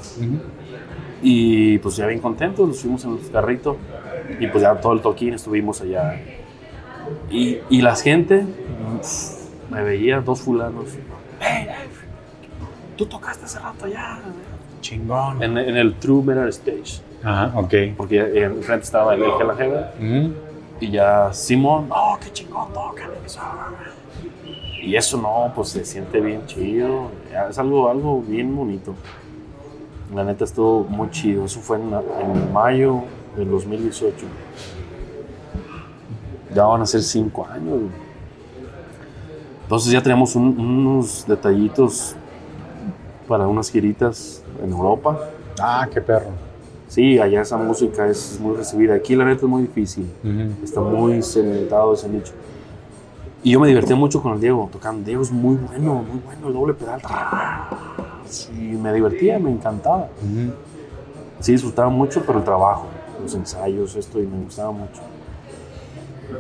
[1.23, 3.77] Y pues ya bien contentos, nos fuimos en el carrito
[4.39, 6.21] y pues ya todo el toquín estuvimos allá.
[7.31, 8.45] Y, y la gente
[9.71, 10.87] me veía dos fulanos.
[11.41, 11.67] "Hey,
[12.97, 14.19] tú tocaste hace rato allá.
[14.81, 15.43] Chingón.
[15.43, 17.01] En, en el True Mirror Stage.
[17.23, 17.75] Ajá, ok.
[17.97, 20.33] Porque enfrente estaba el Eje La Jeva Ujú.
[20.81, 23.11] y ya Simón, oh, qué chingón tocan.
[24.83, 27.11] Y eso no, pues se siente bien chido.
[27.51, 28.95] Es algo, algo bien bonito.
[30.15, 31.45] La neta estuvo muy chido.
[31.45, 33.03] Eso fue en, en mayo
[33.37, 34.27] del 2018.
[36.55, 37.81] Ya van a ser cinco años.
[39.63, 42.17] Entonces ya tenemos un- unos detallitos
[43.29, 45.17] para unas giritas en Europa.
[45.61, 46.31] Ah, qué perro.
[46.89, 48.95] Sí, allá esa música es muy recibida.
[48.95, 50.07] Aquí la neta es muy difícil.
[50.65, 52.33] Está muy segmentado ese nicho.
[53.45, 55.05] Y yo me divertí mucho con el Diego, tocando.
[55.05, 57.01] Diego es muy bueno, muy bueno, el doble pedal.
[58.29, 60.09] Sí, me divertía, me encantaba.
[60.21, 60.53] Ujú.
[61.39, 62.87] Sí, disfrutaba mucho, pero el trabajo,
[63.23, 65.01] los ensayos, esto, y me gustaba mucho.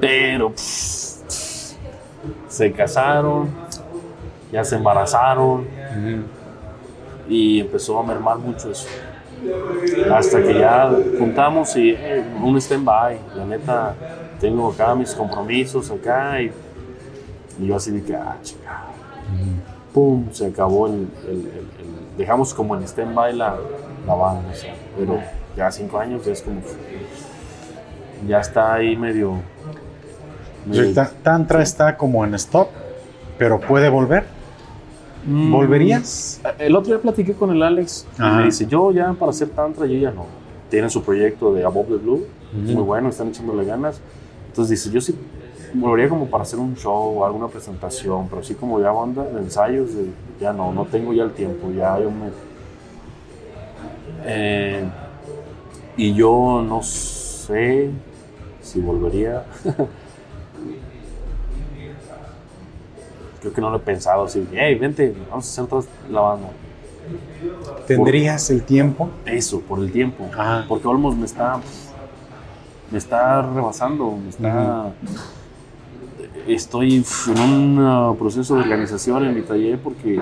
[0.00, 1.72] Pero pff, pff,
[2.48, 3.48] se casaron,
[4.52, 5.66] ya se embarazaron
[7.28, 8.86] y empezó a mermar mucho eso.
[10.12, 13.18] Hasta que ya juntamos y eh, un stand-by.
[13.36, 13.94] La neta,
[14.40, 16.50] tengo acá mis compromisos acá y,
[17.58, 18.84] y yo así de que, ah, chica,
[19.94, 23.56] pum, se acabó el, el- el- el- dejamos como en stand-by la,
[24.06, 25.20] la banda, o sea, pero
[25.60, 26.60] ya cinco años ya es como,
[28.26, 29.32] ya está ahí medio...
[30.70, 32.68] O sea, ta- Tantra está como en stop,
[33.38, 34.24] pero puede volver.
[35.26, 36.40] Mm, ¿Volverías?
[36.58, 38.36] El otro día platiqué con el Alex y Ajá.
[38.38, 40.24] me dice, yo ya para hacer tantra, yo ya no.
[40.70, 42.72] Tienen su proyecto de Above the Blue, Ujú.
[42.72, 44.00] muy bueno, están echándole ganas.
[44.48, 45.14] Entonces dice, yo sí
[45.74, 49.40] volvería como para hacer un show o alguna presentación, pero así como ya banda de
[49.40, 52.28] ensayos, de- ya no, no tengo ya el tiempo, ya yo me...
[54.24, 54.84] Eh,
[56.00, 57.90] y yo no sé
[58.62, 59.44] si volvería.
[63.40, 66.48] Creo que no lo he pensado así, hey, vente, vamos a hacer otra la banda.
[67.86, 69.10] ¿Tendrías el tiempo?
[69.26, 70.26] Eso, por el tiempo.
[70.32, 70.64] Ajá.
[70.66, 71.60] Porque Olmos me está.
[72.90, 74.16] Me está rebasando.
[74.16, 74.94] Me está.
[76.46, 80.18] Estoy en un uh, proceso de organización en mi taller porque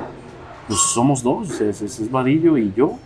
[0.67, 1.47] pues, somos dos.
[1.49, 2.99] sea, Es, es Vadillo y yo.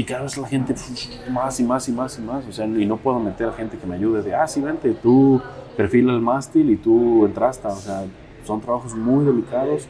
[0.00, 2.46] Y cada vez la gente pf, más y más y más y más.
[2.48, 4.94] O sea, y no puedo meter a gente que me ayude de, ah, sí, vente,
[4.94, 5.42] tú
[5.76, 7.68] perfila el mástil y tú entraste.
[7.68, 8.06] O sea,
[8.46, 9.86] son trabajos muy delicados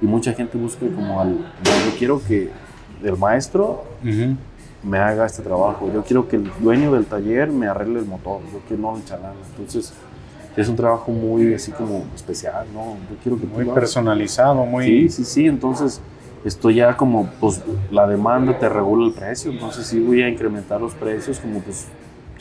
[0.00, 1.36] y mucha gente busca como al.
[1.62, 2.48] Yo, quiero que
[3.02, 4.34] el maestro Ujú.
[4.82, 5.90] me haga este trabajo.
[5.92, 8.40] Yo quiero que el dueño del taller me arregle el motor.
[8.50, 9.34] Yo quiero no chalán.
[9.50, 9.92] Entonces,
[10.56, 12.96] es un trabajo muy así como especial, ¿no?
[13.10, 14.86] Yo quiero que Muy personalizado, muy...
[14.86, 16.00] Sí, sí, sí, entonces
[16.44, 20.80] esto ya como, pues la demanda te regula el precio, entonces sí voy a incrementar
[20.80, 21.86] los precios, como pues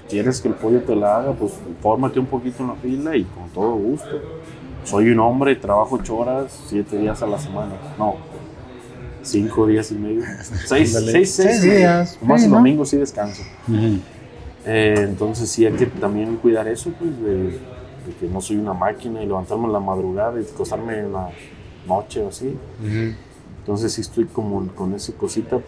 [0.09, 3.23] quieres que el pollo te la haga, pues fórmate un poquito en la fila y
[3.23, 4.09] con todo gusto.
[4.85, 8.15] Soy un hombre, trabajo ocho horas, siete días a la semana, no,
[9.21, 10.21] cinco días y medio,
[10.65, 12.57] seis, seis, seis, Seis días, más sí, el ¿no?
[12.57, 13.43] domingo sí descanso.
[14.65, 18.73] Eh, entonces sí hay que también cuidar eso, pues, de, de que no soy una
[18.73, 21.29] máquina y levantarme en la madrugada y acostarme en la
[21.87, 22.55] noche o así.
[23.59, 25.59] Entonces sí estoy como con esa cosita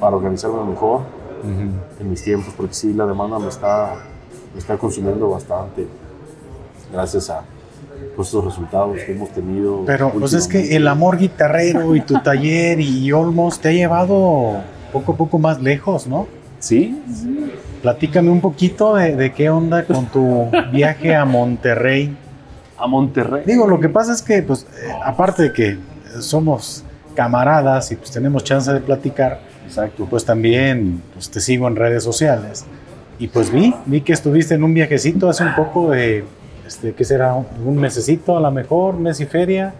[0.00, 1.02] para organizarme mejor
[1.44, 3.94] en mis tiempos, porque sí la demanda me está,
[4.52, 5.86] me está consumiendo bastante
[6.92, 7.42] gracias a
[8.14, 9.84] pues, estos resultados que hemos tenido.
[9.86, 14.62] Pero pues es que el amor guitarrero y tu taller y Olmos te ha llevado
[14.92, 16.26] poco a poco más lejos, ¿no?
[16.58, 17.00] Sí,
[17.82, 22.16] Platícame un poquito de, de qué onda con tu viaje a Monterrey.
[22.78, 23.44] a Monterrey.
[23.46, 25.78] Digo, lo que pasa es que, pues, eh, aparte de que
[26.22, 30.06] somos camaradas y pues tenemos chance de platicar, Exacto.
[30.08, 32.64] pues también pues, te sigo en redes sociales.
[33.18, 36.24] Y pues vi, vi que estuviste en un viajecito hace un poco de,
[36.66, 37.34] este, ¿qué será?
[37.34, 39.72] Un mesecito a lo mejor, mes y feria,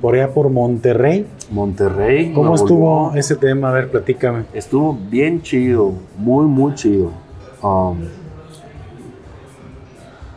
[0.00, 1.26] por allá por Monterrey.
[1.50, 2.32] Monterrey.
[2.32, 3.18] ¿Cómo estuvo León.
[3.18, 3.70] ese tema?
[3.70, 4.44] A ver, platícame.
[4.52, 7.12] Estuvo bien chido, muy, muy chido.
[7.62, 7.98] Um,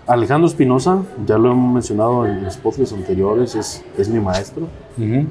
[0.08, 4.68] Alejandro Espinosa, ya lo hemos mencionado en los podcasts anteriores, es, es mi maestro.
[4.98, 5.26] Ujú.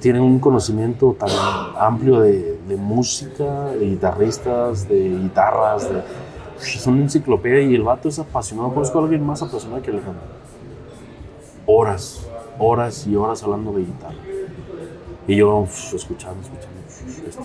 [0.00, 1.30] Tiene un conocimiento tan
[1.76, 5.90] amplio de, de música, de guitarristas, de guitarras.
[5.90, 6.02] De,
[6.60, 8.72] es una enciclopedia y el vato es apasionado.
[8.72, 10.22] Conozco a alguien más apasionado que Alejandro.
[11.66, 12.24] Horas,
[12.60, 14.14] horas y horas hablando de guitarra.
[15.26, 17.28] Y yo uf, escuchando, escuchando.
[17.28, 17.42] esto.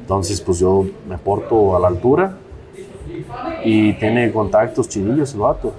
[0.00, 2.36] Entonces, pues yo me porto a la altura
[3.64, 5.72] y tiene contactos chidillos el vato.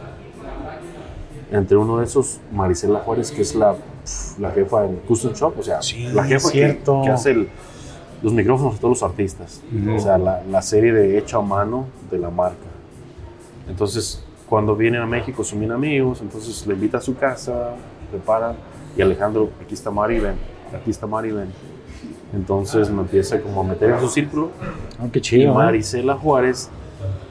[1.51, 3.75] Entre uno de esos, Marisela Juárez, que es la,
[4.39, 6.79] la jefa en Custom Shop, o sea, Sí, la jefa que,
[7.11, 7.49] hace el-
[8.23, 9.61] los micrófonos de todos los artistas.
[9.95, 12.55] O sea, la, la serie de hecho a mano de la marca.
[13.69, 17.71] Entonces, cuando vienen a México son bien amigos, entonces le invita a su casa,
[18.09, 18.55] preparan,
[18.97, 20.35] y Alejandro, aquí está Mari, ven,
[20.75, 21.49] aquí está Mari, ven.
[22.33, 24.49] Entonces me empieza como a meter en su círculo
[24.99, 25.51] Ah, qué y chido.
[25.51, 25.55] ¿eh?
[25.55, 26.69] Marisela Juárez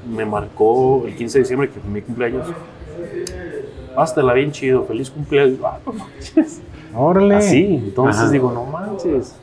[0.08, 2.46] me marcó el 15 de diciembre, que fue mi cumpleaños.
[3.94, 5.58] Pásatela bien chido, feliz cumpleaños.
[5.64, 6.60] Ah, no manches.
[6.94, 7.36] Órale.
[7.36, 8.30] Así, entonces Ajá.
[8.30, 9.36] digo, no manches.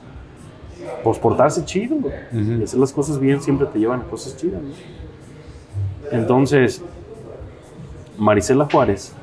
[1.04, 2.14] Pues portarse chido, güey.
[2.32, 2.62] Ujú.
[2.62, 4.70] Y hacer las cosas bien siempre te llevan a cosas chidas, ¿no?
[6.12, 6.82] Entonces,
[8.18, 9.14] Marisela Juárez,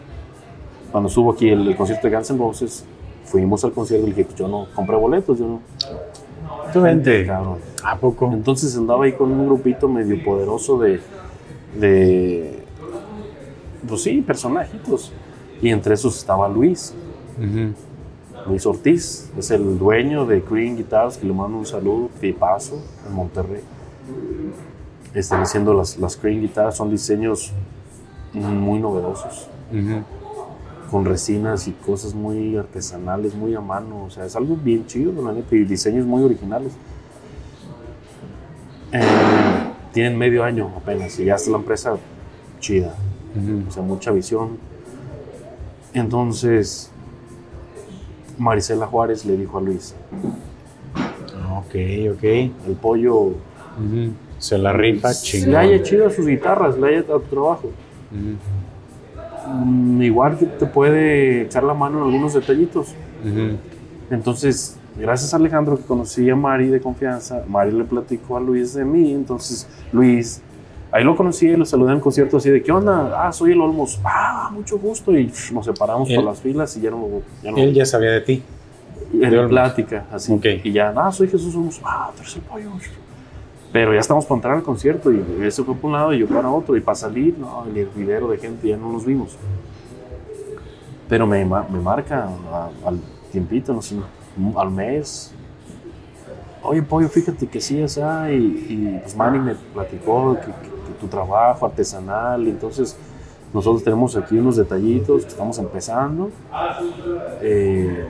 [0.93, 2.85] cuando estuvo aquí el, el concierto de Guns N' Roses,
[3.25, 5.61] fuimos al concierto y le dije, pues yo no compré boletos, yo no.
[6.73, 7.27] Tú vente.
[7.27, 7.59] Cabrón.
[7.83, 8.31] ¿A poco?
[8.33, 11.01] Entonces andaba ahí con un grupito medio poderoso de,
[11.81, 12.57] de
[13.87, 15.13] pues sí, personajitos.
[15.61, 16.95] Y entre esos estaba Luis.
[18.47, 23.15] Luis Ortiz, es el dueño de Green Guitars, que le mando un saludo, tipazo, en
[23.15, 23.63] Monterrey.
[25.15, 27.53] Están haciendo las, las Green Guitars, son diseños
[28.33, 29.49] muy novedosos,
[30.91, 35.21] con resinas y cosas muy artesanales, muy a mano, o sea, es algo bien chido,
[35.23, 36.73] la neta, y diseños muy originales.
[38.93, 39.66] Eh,
[39.97, 41.97] tienen medio año apenas, y ya está la empresa
[42.61, 42.93] chida,
[43.67, 44.59] o sea, mucha visión.
[45.95, 46.91] Entonces,
[48.37, 49.95] Marisela Juárez le dijo a Luis,
[51.59, 51.75] Ok,
[52.15, 52.23] ok.
[52.25, 53.31] el pollo.
[54.39, 55.57] Se la rifa le chingón.
[55.57, 57.71] haya chido a sus guitarras, le haya a tu trabajo.
[59.49, 62.89] Mm, igual te puede echar la mano en algunos detallitos.
[64.11, 68.75] Entonces, gracias a Alejandro que conocí a Mari de confianza, Mari le platicó a Luis
[68.75, 70.41] de mí, entonces Luis,
[70.93, 73.27] ahí lo conocí y lo saludé en un concierto así de, ¿qué onda?
[73.27, 74.01] Ah, soy el Olmos.
[74.05, 75.17] Ah, mucho gusto.
[75.17, 77.07] Y nos separamos Él- por las filas y ya no...
[77.43, 78.43] Ya no Él ya sabía de ti.
[79.13, 80.33] en de plática, así.
[80.33, 80.45] Ok.
[80.65, 81.81] Y ya, ah, soy Jesús Olmos.
[81.85, 82.71] Ah, tú eres el pollo.
[83.73, 86.27] Pero ya estamos para entrar al concierto y ese fue por un lado y yo
[86.29, 86.77] para otro.
[86.77, 89.37] Y para salir, no, el hervidero de gente, ya no nos vimos.
[91.09, 92.29] Pero me, me marca
[92.87, 92.99] al
[93.31, 93.97] tiempito, no sé,
[94.57, 95.33] al mes.
[96.63, 100.77] Oye, pollo, fíjate que sí, o sea, y, y pues Manny me platicó que, que-
[100.87, 102.97] que tu trabajo artesanal, entonces
[103.53, 106.31] nosotros tenemos aquí unos detallitos que estamos empezando.
[107.43, 108.07] Eh,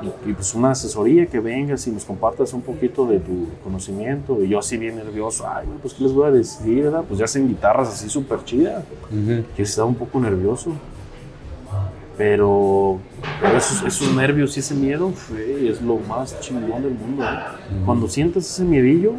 [0.00, 4.40] y, y, pues una asesoría que vengas y nos compartas un poquito de tu conocimiento.
[4.42, 6.84] Y yo así bien nervioso, ay, pues ¿qué les voy a decir?
[6.84, 7.02] verdad?
[7.06, 8.84] Pues ya hacen guitarras así súper chidas.
[9.10, 9.42] Ujú.
[9.56, 10.70] Yo estaba un poco nervioso.
[12.18, 12.98] Pero,
[13.40, 17.22] pero esos, esos nervios y ese miedo fe, es lo más chingón del mundo.
[17.22, 17.84] ¿eh?
[17.86, 19.12] Cuando sientes ese miedillo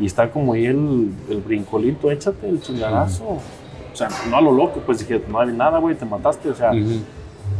[0.00, 3.24] y está como ahí el, el brincolito, échate el chingadazo.
[3.24, 3.40] o
[3.94, 6.72] sea, no a lo loco, pues dije, no hay nada, güey, te mataste, o sea,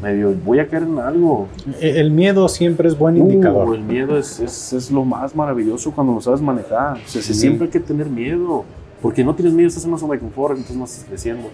[0.03, 1.47] medio, voy a caer en algo.
[1.81, 3.77] E, el miedo siempre es buen Uh, indicador.
[3.77, 6.97] el miedo es, es, es lo más maravilloso cuando lo sabes manejar.
[6.97, 8.65] O sea, si siempre hay que tener miedo.
[9.01, 11.49] Porque no tienes miedo, estás en una zona de confort, entonces no estás creciendo.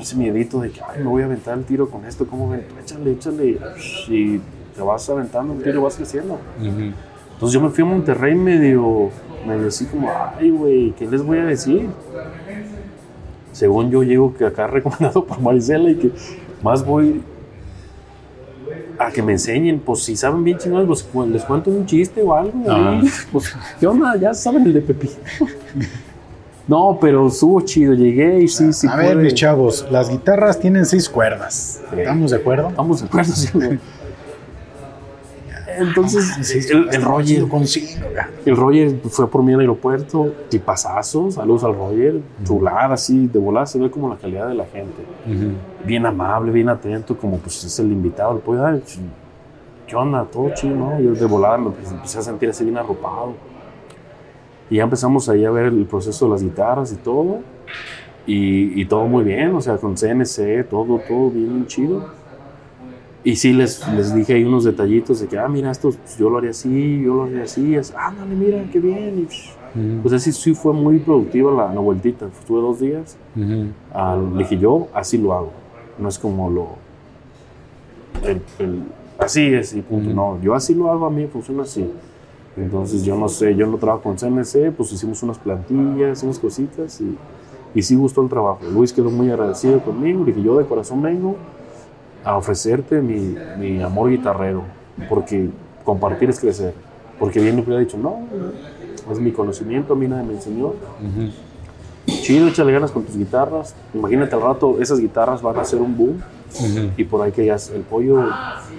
[0.00, 2.62] Ese miedito de que, ay, me voy a aventar el tiro con esto, ¿cómo ven?
[2.82, 3.58] Échale, échale.
[4.08, 4.38] Y
[4.74, 6.34] te vas aventando el tiro vas creciendo.
[6.60, 6.92] Ujú.
[7.34, 9.10] Entonces yo me fui a Monterrey medio,
[9.46, 11.88] medio así como, ay, güey, ¿qué les voy a decir?
[13.52, 16.10] Según yo llego que acá recomendado por Marisela y que
[16.62, 17.22] más voy
[18.98, 22.20] a que me enseñen, pues si saben bien chingados, pues cu- les cuento un chiste
[22.22, 22.64] o algo.
[22.68, 23.00] Ah.
[23.32, 24.16] Pues, ¿qué onda?
[24.16, 25.14] Ya saben el de Pepito.
[26.68, 28.86] No, pero estuvo chido, llegué y sí, sí.
[28.86, 31.80] a ver, mis chavos, las guitarras tienen seis cuerdas.
[31.90, 32.00] Sí.
[32.00, 32.68] ¿Estamos de acuerdo?
[32.68, 33.48] Estamos de acuerdo, sí.
[35.78, 37.44] Entonces, Sí, el, el Roger.
[38.46, 43.66] El Roger fue por mí al aeropuerto, tipazazos, saludos al Roger, chulada así, de volada
[43.66, 44.96] se ve como la calidad de la gente.
[45.84, 48.80] Bien amable, bien atento, como pues es el invitado, le puedo dar,
[49.86, 50.24] ¿qué onda?
[50.24, 50.98] Todo chido, ¿no?
[51.00, 53.34] Yo de volada me empecé- empecé a sentir así bien arropado.
[54.70, 57.38] Y ya empezamos ahí a ver el proceso de las guitarras y todo.
[58.26, 62.02] Y, y todo muy bien, o sea, con CNC, todo, todo bien chido.
[63.24, 66.28] Y sí les, les dije ahí unos detallitos de que, ah, mira, esto pues, yo
[66.30, 67.74] lo haría así, yo lo haría así.
[67.74, 69.26] Es, ah, dale, mira, qué bien.
[69.26, 72.26] Y, pues así sí fue muy productiva la, la vueltita.
[72.26, 73.16] Estuve dos días.
[73.36, 73.66] Ujú.
[73.92, 75.50] Ah, le dije, yo así lo hago.
[75.98, 76.68] No es como lo...
[78.28, 78.82] el- el-
[79.18, 80.08] así es y punto.
[80.10, 80.16] Ujú.
[80.16, 81.90] No, yo así lo hago, a mí funciona así.
[82.58, 87.00] Entonces yo no sé, yo no trabajo con CNC, pues hicimos unas plantillas, unas cositas
[87.00, 87.16] y,
[87.74, 88.60] y sí gustó el trabajo.
[88.72, 91.36] Luis quedó muy agradecido conmigo, le dije, yo de corazón vengo
[92.24, 94.62] a ofrecerte mi, mi amor guitarrero,
[95.08, 95.48] porque
[95.84, 96.74] compartir es crecer.
[97.18, 98.20] Porque bien me hubiera dicho, no,
[99.10, 100.66] es mi conocimiento, a mí nadie me enseñó.
[100.66, 101.30] Ujú.
[102.06, 103.74] Chido, échale ganas con tus guitarras.
[103.94, 106.22] Imagínate al rato, esas guitarras van a ser un boom.
[106.54, 106.90] Ujú.
[106.96, 108.24] Y por ahí que ya el pollo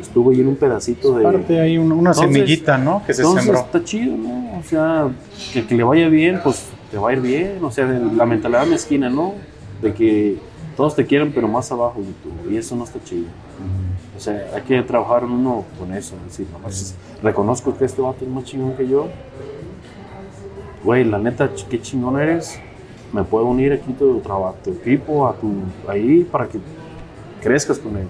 [0.02, 1.28] estuvo ahí en un pedacito de.
[1.28, 3.04] Aparte hay un- una Entonces- semillita, ¿no?
[3.06, 3.62] Que se Entonces sembró.
[3.62, 4.58] está chido, ¿no?
[4.60, 5.10] O sea,
[5.54, 7.64] que, que le vaya bien, pues te va a ir bien.
[7.64, 9.34] O sea, la mentalidad mezquina, ¿no?
[9.82, 10.38] De que
[10.76, 12.52] todos te quieren, pero más abajo de tú.
[12.52, 13.28] Y eso no está chido.
[14.18, 16.16] O sea, hay que trabajar uno con eso.
[16.26, 19.08] Decir, nomás reconozco que este vato es más chingón que yo.
[20.84, 22.60] Güey, la neta, qué chingón eres.
[23.14, 25.52] Me puedo unir aquí tu trabajo, tu equipo, a tu
[25.88, 26.60] ahí para que
[27.42, 28.08] crezcas con él.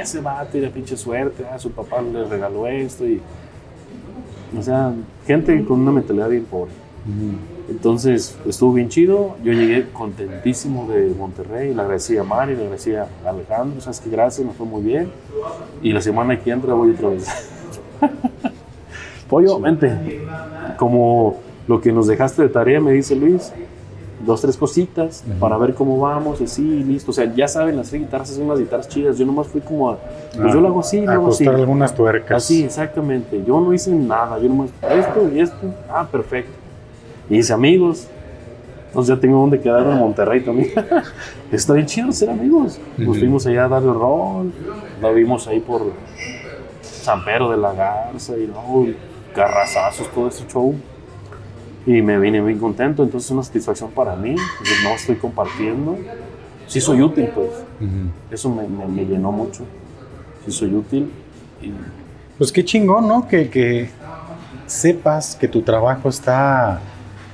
[0.00, 3.20] Ese vato tiene pinche suerte, ah, su papá le regaló esto y.
[4.58, 4.92] O sea,
[5.26, 6.72] gente con una mentalidad bien pobre.
[7.68, 9.36] Entonces estuvo bien chido.
[9.42, 11.74] Yo llegué contentísimo de Monterrey.
[11.74, 13.80] Le agradecí a Mari, le agradecí a Alejandro.
[13.80, 15.10] Sabes que gracias, me fue muy bien.
[15.82, 17.26] Y la semana que entra voy otra vez.
[19.28, 20.22] Pollo, vente.
[20.76, 23.52] Como lo que nos dejaste de tarea, me dice Luis.
[24.24, 27.10] Dos, tres cositas para ver cómo vamos y así, listo.
[27.10, 29.18] O sea, ya saben, las tres guitarras son unas guitarras chidas.
[29.18, 29.98] Yo nomás fui como a.
[30.36, 31.46] Pues yo lo hago así, lo hago así.
[31.46, 32.44] Algunas tuercas.
[32.44, 33.42] Así, exactamente.
[33.46, 34.38] Yo no hice nada.
[34.38, 35.74] Yo nomás, esto y esto.
[35.88, 36.52] Ah, perfecto.
[37.28, 38.08] Y hice amigos.
[38.88, 40.70] Entonces ya tengo donde quedar en Monterrey también.
[41.52, 42.78] Está bien chido ser amigos.
[42.96, 44.52] Nos fuimos allá a darle rol.
[45.02, 45.92] La vimos ahí por
[46.80, 48.86] San Pedro de la Garza y luego
[49.34, 50.74] garrazazos, todo ese show.
[51.86, 53.02] Y me vine bien contento.
[53.02, 54.34] Entonces es una satisfacción para mí.
[54.84, 55.98] no estoy compartiendo.
[56.66, 57.48] Sí soy útil, pues.
[57.80, 58.10] Ujú.
[58.30, 59.64] Eso me, me- me llenó mucho.
[60.44, 61.10] Sí soy útil.
[61.62, 61.72] Y
[62.38, 63.28] Pues qué chingón, ¿no?
[63.28, 63.90] Que, que
[64.66, 66.80] sepas que tu trabajo está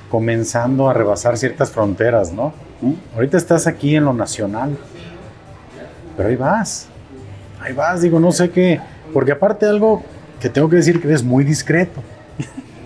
[0.09, 2.53] comenzando a rebasar ciertas fronteras, ¿no?
[2.81, 2.91] ¿Mm?
[3.15, 4.77] Ahorita estás aquí en lo nacional,
[6.17, 6.87] pero ahí vas,
[7.61, 8.81] ahí vas, digo, no sé qué,
[9.13, 10.03] porque aparte algo
[10.41, 12.01] que tengo que decir que eres muy discreto.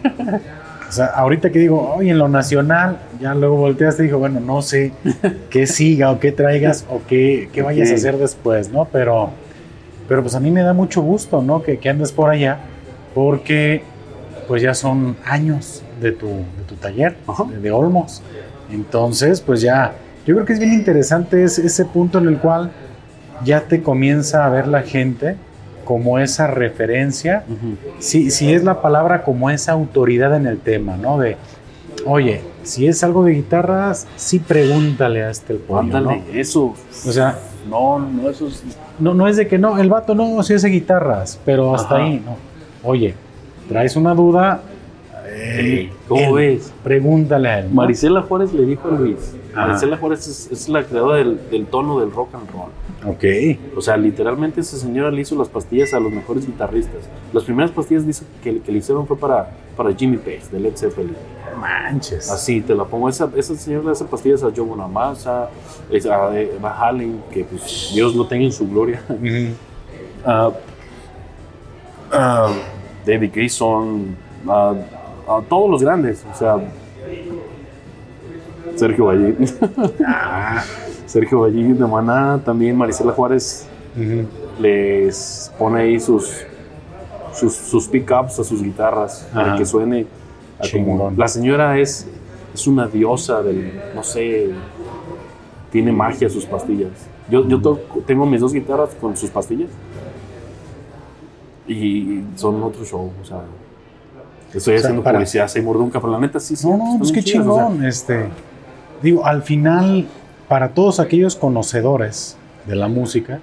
[0.88, 4.40] O sea, ahorita que digo, oye, en lo nacional, ya luego volteaste y dijo, bueno,
[4.40, 4.92] no sé
[5.50, 8.86] qué siga o qué traigas o qué, qué vayas a hacer después, ¿no?
[8.86, 9.32] Pero,
[10.08, 11.64] pero pues a mí me da mucho gusto, ¿no?
[11.64, 12.60] Que, que andes por allá,
[13.14, 13.84] porque
[14.48, 17.18] pues ya son años de tu, de tu taller,
[17.50, 18.22] de, de Olmos.
[18.72, 19.94] Entonces, pues ya,
[20.26, 22.72] yo creo que es bien interesante ese, ese punto en el cual
[23.44, 25.36] ya te comienza a ver la gente
[25.86, 27.78] como esa referencia Ujú.
[28.00, 31.20] si, si es la palabra como esa autoridad en el tema, ¿no?
[31.20, 31.38] De,
[32.06, 36.74] oye, si es algo de guitarras, sí pregúntale a este el pollo, Ándale, eso.
[37.08, 37.38] O sea,
[37.70, 38.64] No, no, eso es.
[39.00, 42.04] no, no es de que no, el vato no, sí hace guitarras, pero hasta Ajá.
[42.04, 42.36] ahí, ¿no?
[42.84, 43.14] Oye,
[43.70, 44.62] traes una duda,
[46.08, 46.74] ¿Cómo él, ves?
[46.84, 47.66] Pregúntale a él.
[47.70, 47.76] ¿no?
[47.76, 49.36] Marisela Juárez le dijo a Luis.
[49.56, 49.68] Ajá.
[49.68, 52.70] Marisela Juárez es, es la creadora del, del tono del rock and roll.
[53.06, 53.24] Ok.
[53.78, 57.02] O sea, literalmente esa señora le hizo las pastillas a los mejores guitarristas.
[57.34, 60.76] Las primeras pastillas dice que, que le hicieron fue para, para Jimmy Page, de Led
[60.76, 61.16] Zeppelin.
[61.60, 62.30] Manches.
[62.30, 63.08] Así te la pongo.
[63.10, 66.18] Esa, esa señora le hace pastillas a Joe Bonamassa, a
[66.62, 69.02] Van Halen, que pues Dios lo tenga en su gloria.
[69.10, 69.54] Ujú.
[70.28, 70.50] Ah,
[72.12, 72.52] ah,
[73.06, 74.74] David Grayson, ah,
[75.48, 76.58] todos los grandes, o sea,
[78.76, 79.36] Sergio Valle,
[80.06, 80.64] Ah,
[81.06, 83.66] Sergio Valle de Maná, también Marisela Juárez
[84.60, 86.32] les pone ahí sus
[87.34, 90.06] sus, sus pickups a sus guitarras para que suene
[90.60, 92.08] a como- la señora es
[92.54, 94.50] es una diosa del no sé
[95.72, 96.92] tiene magia sus pastillas.
[97.30, 97.60] Yo, yo
[98.06, 99.70] tengo mis dos guitarras con sus pastillas
[101.68, 103.42] y son otro show o sea
[104.54, 106.96] estoy O sea, haciendo para- publicidad Seymour Duncan pero la neta sí sí No, no,
[107.00, 107.86] pues qué o sea, chingón.
[107.86, 108.26] Este,
[109.02, 110.06] digo, al final,
[110.48, 113.40] para todos aquellos conocedores de la música,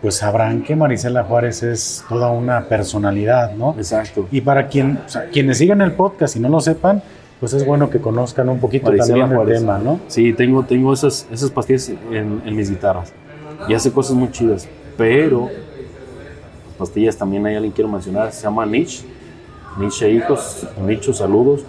[0.00, 3.74] pues sabrán que Marisela Juárez es toda una personalidad, ¿no?
[3.78, 7.02] exacto Y para quien, o sea, quienes sigan el podcast y no lo sepan,
[7.38, 9.54] pues es bueno que conozcan un poquito Marisela también Juárez.
[9.54, 10.00] el tema, ¿no?
[10.08, 13.12] Sí, tengo, tengo esas, esas pastillas en, en mis guitarras.
[13.68, 14.68] Y hace cosas muy chidas.
[14.96, 15.48] Pero
[16.68, 18.32] las pastillas también hay alguien quiero mencionar.
[18.32, 19.04] Se llama Niche.
[19.78, 20.66] Niche Hijos.
[20.84, 21.64] Nicho, saludos.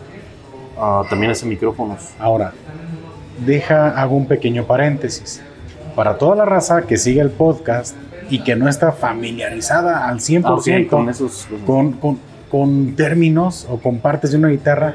[0.77, 2.09] Ah, también hace micrófonos.
[2.19, 2.53] Ahora,
[3.45, 5.41] deja, hago un pequeño paréntesis.
[5.95, 7.95] Para toda la raza que sigue el podcast
[8.29, 11.47] y que no está familiarizada al 100% Ah, con esos.
[11.65, 12.19] con, con-
[12.49, 14.93] con términos o con partes de una guitarra,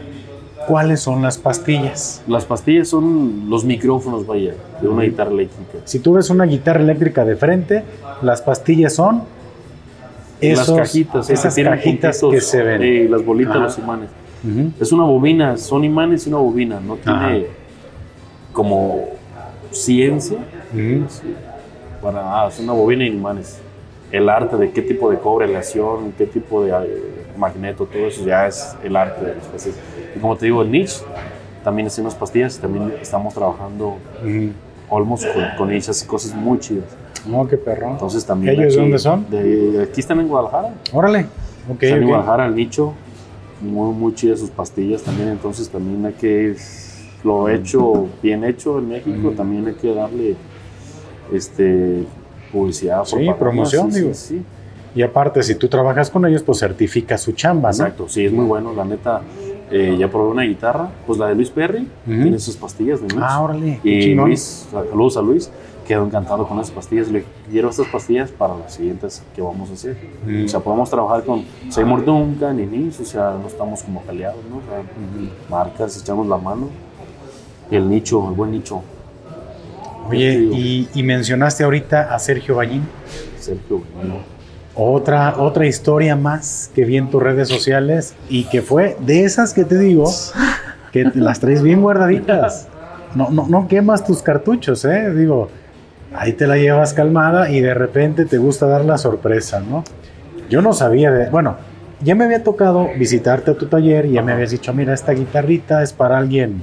[0.68, 2.22] ¿cuáles son las pastillas?
[2.28, 5.78] Las pastillas son los micrófonos, vaya, de una guitarra eléctrica.
[5.84, 7.82] Si tú ves una guitarra eléctrica de frente,
[8.22, 9.22] las pastillas son
[10.41, 11.30] esos- las cajitas.
[11.30, 12.82] esas que cajitas que se ven.
[12.82, 13.64] eh, las bolitas, Ajá.
[13.64, 14.09] los imanes.
[14.80, 16.78] Es una bobina, son imanes y una bobina.
[16.80, 17.36] No tiene Ajá.
[18.59, 19.04] Como
[19.70, 20.38] ciencia.
[20.74, 21.06] Ujú.
[22.02, 23.59] para ah, es una bobina y imanes.
[24.11, 27.02] El arte de qué tipo de cobre, aleación, qué tipo de eh,
[27.36, 29.78] magneto, todo eso ya es el arte de las pastillas.
[30.16, 30.96] Y como te digo, el niche
[31.62, 34.50] también hace unas pastillas, también estamos trabajando Ujú.
[34.90, 36.86] Olmos con, con hace cosas muy chidas.
[37.26, 37.90] No, qué perro.
[37.92, 38.54] Entonces también.
[38.54, 39.26] ¿Ellos de aquí- dónde son?
[39.30, 40.74] De, aquí están en Guadalajara.
[40.92, 41.26] Órale.
[41.70, 42.09] Ok, están en ok.
[42.09, 42.94] Guadalajara, el nicho.
[43.61, 45.28] Muy, muy chidas sus pastillas también.
[45.28, 46.56] Entonces también hay que.
[47.24, 50.36] Lo hecho, bien hecho en México, también hay que darle
[51.32, 52.04] este
[52.52, 54.14] publicidad, Sí, propaganda, promoción, sí, digo.
[54.14, 54.42] sí, sí.
[54.94, 57.74] Y aparte, si tú trabajas con ellos, pues certifica su chamba, ¿no?
[57.74, 58.72] Exacto, sí, es muy bueno.
[58.72, 59.20] La neta,
[59.70, 63.20] eh, ya probé una guitarra, pues la de Luis Perry, tiene sus pastillas de Luis.
[63.22, 63.80] Ah, órale.
[63.84, 64.14] y.
[64.14, 65.50] Luis, saludos a Luis,
[65.86, 67.08] quedó encantado con esas pastillas.
[67.10, 69.96] Le quiero estas pastillas para las siguientes que vamos a hacer.
[70.44, 74.40] O sea, podemos trabajar con Seymour Duncan y Nis, o sea, no estamos como peleados,
[74.50, 74.56] ¿no?
[74.56, 74.82] O sea,
[75.50, 76.68] marcas, echamos la mano.
[77.70, 78.82] El nicho, el buen nicho,
[80.08, 82.82] Oye, y, y mencionaste ahorita a Sergio Ballín.
[83.38, 84.14] Sergio, bueno,
[84.74, 89.52] Otra, otra historia más que vi en tus redes sociales y que fue de esas
[89.52, 90.10] que te digo
[90.92, 92.68] que te las traes bien guardaditas.
[93.14, 95.12] No, no, no quemas tus cartuchos, ¿eh?
[95.14, 95.50] Digo,
[96.14, 99.84] ahí te la llevas calmada y de repente te gusta dar la sorpresa, ¿no?
[100.48, 101.28] Yo no sabía de.
[101.28, 101.56] Bueno,
[102.00, 105.12] ya me había tocado visitarte a tu taller y ya me habías dicho, mira, esta
[105.12, 106.62] guitarrita es para alguien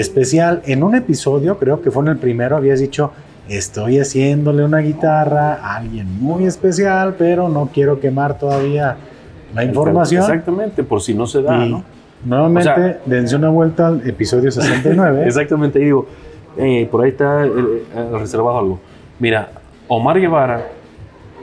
[0.00, 0.62] especial.
[0.66, 3.12] En un episodio, creo que fue en el primero, habías dicho,
[3.48, 8.96] estoy haciéndole una guitarra a alguien muy especial, pero no quiero quemar todavía
[9.54, 10.22] la información.
[10.22, 11.84] Exactamente, por si no se da, Y ¿no?
[12.24, 15.24] nuevamente, O sea- dense una vuelta al episodio 69.
[15.26, 16.06] Exactamente, y digo,
[16.58, 18.80] eh, por ahí está el, el reservado algo.
[19.18, 19.48] Mira,
[19.88, 20.60] Omar Guevara,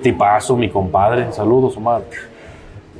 [0.01, 2.01] tipazo, mi compadre, saludos Omar.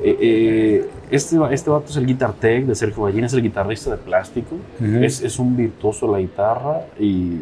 [0.05, 3.91] Eh, eh, este, este vato es el guitar tech de Sergio Ballín, es el guitarrista
[3.91, 7.39] de plástico, es, es un virtuoso de la guitarra y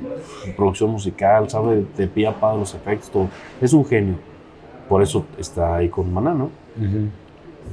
[0.55, 3.30] producción musical, sabe de, pie a pa los efectos, todo.
[3.59, 4.16] Es un genio,
[4.88, 6.49] por eso está ahí con Maná, ¿no?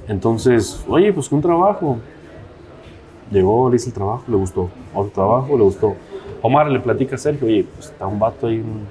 [0.09, 1.99] Entonces, oye, pues un trabajo.
[3.31, 4.71] Llegó, le hice el trabajo, le gustó.
[4.95, 5.97] Otro trabajo, le gustó.
[6.41, 8.87] Omar le platica a Sergio, oye, pues está un vato ahí, un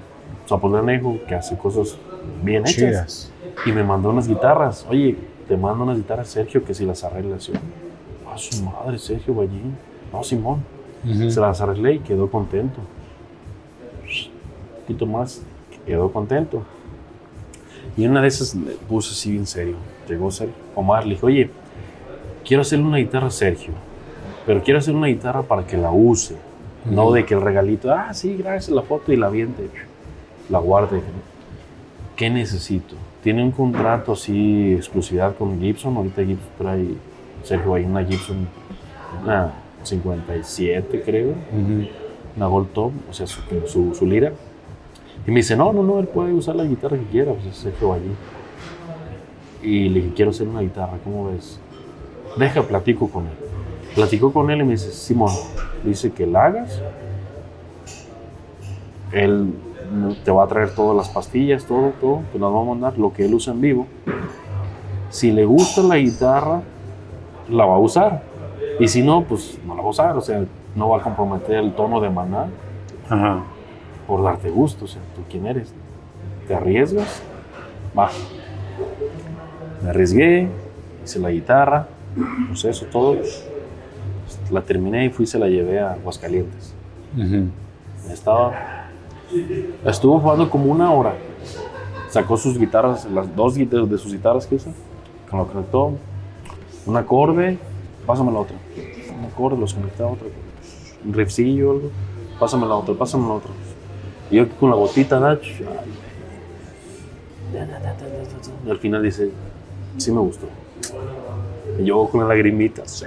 [0.48, 1.98] zapotenejo que hace cosas
[2.44, 2.76] bien hechas.
[2.76, 3.34] Chidas.
[3.66, 4.86] Y me mandó unas guitarras.
[4.88, 5.18] Oye,
[5.48, 7.48] te mando unas guitarras, Sergio, que si las arreglas.
[7.48, 7.54] Yo,
[8.32, 9.78] a su madre, Sergio Ballín.
[10.12, 10.64] No, Simón.
[11.30, 12.80] Se las arreglé y quedó contento.
[14.04, 15.42] Un poquito más,
[15.86, 16.64] quedó contento.
[17.96, 19.76] Y una de esas le puse así bien serio.
[20.08, 20.56] Llegó Sergio.
[20.76, 21.50] Omar le dijo, oye,
[22.46, 23.74] quiero hacerle una guitarra a Sergio,
[24.46, 26.36] pero quiero hacer una guitarra para que la use.
[26.86, 29.70] No de que el regalito, ah, sí, gracias, la foto y la aviente.
[30.50, 31.02] La guarde.
[32.16, 32.96] ¿Qué necesito?
[33.28, 35.98] Tiene un contrato así, exclusividad con Gibson.
[35.98, 36.88] Ahorita Gibson trae,
[37.44, 38.48] Sergio, hay una Gibson,
[39.22, 39.52] una
[39.84, 41.90] 57 creo Ujú.
[42.38, 44.32] una Gold Top, o sea, su, su, su lira.
[45.28, 47.58] Y me dice, no, no, no, él puede usar la guitarra que quiera, pues es
[47.58, 48.14] Sergio allí.
[49.62, 51.60] Y le dije, quiero hacer una guitarra, ¿cómo ves?
[52.38, 53.34] Deja, platico con él.
[53.94, 55.34] Platicó con él y me dice, Simón,
[55.84, 56.82] dice que la hagas.
[59.12, 59.52] Él
[60.24, 63.14] te va a traer todas las pastillas, todo, todo, que nos va a mandar, lo
[63.14, 63.88] que él usa en vivo.
[65.10, 66.62] Si le gusta la guitarra,
[67.50, 68.24] la va a usar.
[68.80, 70.18] Y si no, pues no la va a usar.
[70.18, 70.44] O sea,
[70.76, 72.48] no va a comprometer el tono de maná
[73.10, 73.44] Ajá.
[74.06, 74.86] por darte gusto.
[74.86, 75.74] O sea, ¿tú quién eres?
[76.48, 77.22] ¿Te arriesgas?
[77.98, 78.10] Va.
[79.82, 80.50] Me arriesgué,
[81.04, 81.88] hice la guitarra,
[82.48, 83.18] pues eso todo.
[84.52, 86.74] La terminé y fui se la llevé a Aguascalientes.
[88.12, 88.54] Estaba.
[89.86, 91.16] Estuvo jugando como una hora.
[92.10, 94.72] Sacó sus guitarras, las dos guitarras de sus guitarras que usa.
[95.30, 95.94] Con lo conectó.
[96.86, 97.58] Un acorde,
[98.06, 98.56] pásame la otra.
[99.18, 100.28] Un acorde, los conecté a otra.
[101.06, 101.90] Un riffcillo, algo.
[102.40, 103.52] Pásame la otra, pásame la otra.
[104.30, 105.42] Y yo con la gotita, Nach.
[108.66, 109.32] Y al final dice,
[109.98, 110.48] sí me gustó.
[111.80, 113.06] Y yo con la lagrimita, sí.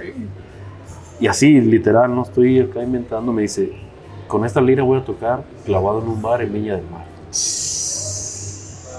[1.19, 3.71] Y así, literal, no estoy acá inventando, me dice,
[4.31, 7.03] con esta lira voy a tocar clavado en un bar en Viña del Mar.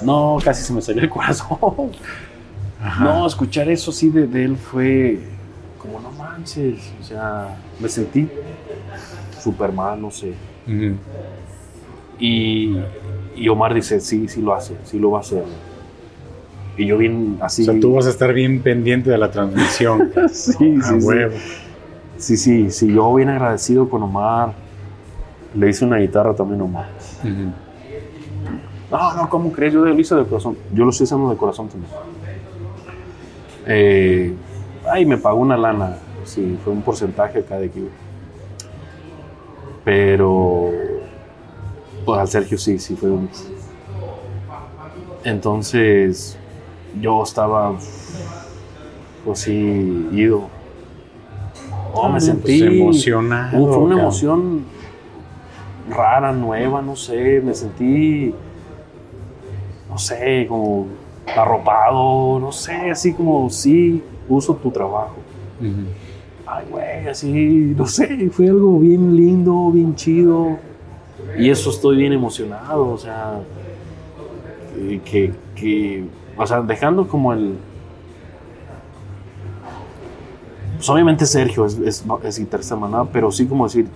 [0.02, 1.92] No, casi se me salió el corazón.
[2.78, 3.02] Ajá.
[3.02, 5.20] No, escuchar eso así de, de él fue
[5.78, 8.28] como, no manches, o sea, me sentí
[9.42, 10.34] súper mal, no sé.
[12.18, 12.76] Y,
[13.34, 15.44] y Omar dice, sí, sí lo hace, sí lo va a hacer.
[16.76, 17.62] Y yo bien así...
[17.62, 20.12] O sea, tú vas a estar bien pendiente de la transmisión.
[20.30, 21.08] sí, sí, sí.
[22.18, 24.52] Sí, sí, sí, yo bien agradecido con Omar.
[25.54, 26.88] Le hice una guitarra también Omar.
[27.20, 27.52] Ujú.
[28.90, 29.72] No, no, ¿cómo crees?
[29.72, 30.56] Yo lo hice de corazón.
[30.72, 31.90] Yo lo estoy haciendo de corazón también.
[33.66, 34.34] Eh,
[34.90, 35.96] ay, me pagó una lana.
[36.24, 37.88] Sí, fue un porcentaje acá de que.
[39.84, 40.70] Pero.
[42.04, 43.28] Pues al Sergio sí, sí fue un.
[45.24, 46.36] Entonces.
[47.00, 47.72] Yo estaba.
[49.24, 50.48] Pues sí, ido.
[51.94, 52.58] Oh, me Ah, sentí.
[52.60, 53.50] pues, emocionado.
[53.72, 54.64] Fue una emoción
[55.88, 58.34] rara, nueva, no sé, me sentí,
[59.88, 60.86] no sé, como
[61.36, 65.16] arropado, no sé, así como, sí, uso tu trabajo.
[66.46, 70.58] Ay, güey, así, no sé, fue algo bien lindo, bien chido.
[71.38, 73.40] Y eso estoy bien emocionado, o sea,
[74.74, 76.04] que, que, que-
[76.36, 77.54] o sea, dejando como el...
[80.76, 83.86] Pues obviamente Sergio es, es, es guitarrista maná, pero sí como decir,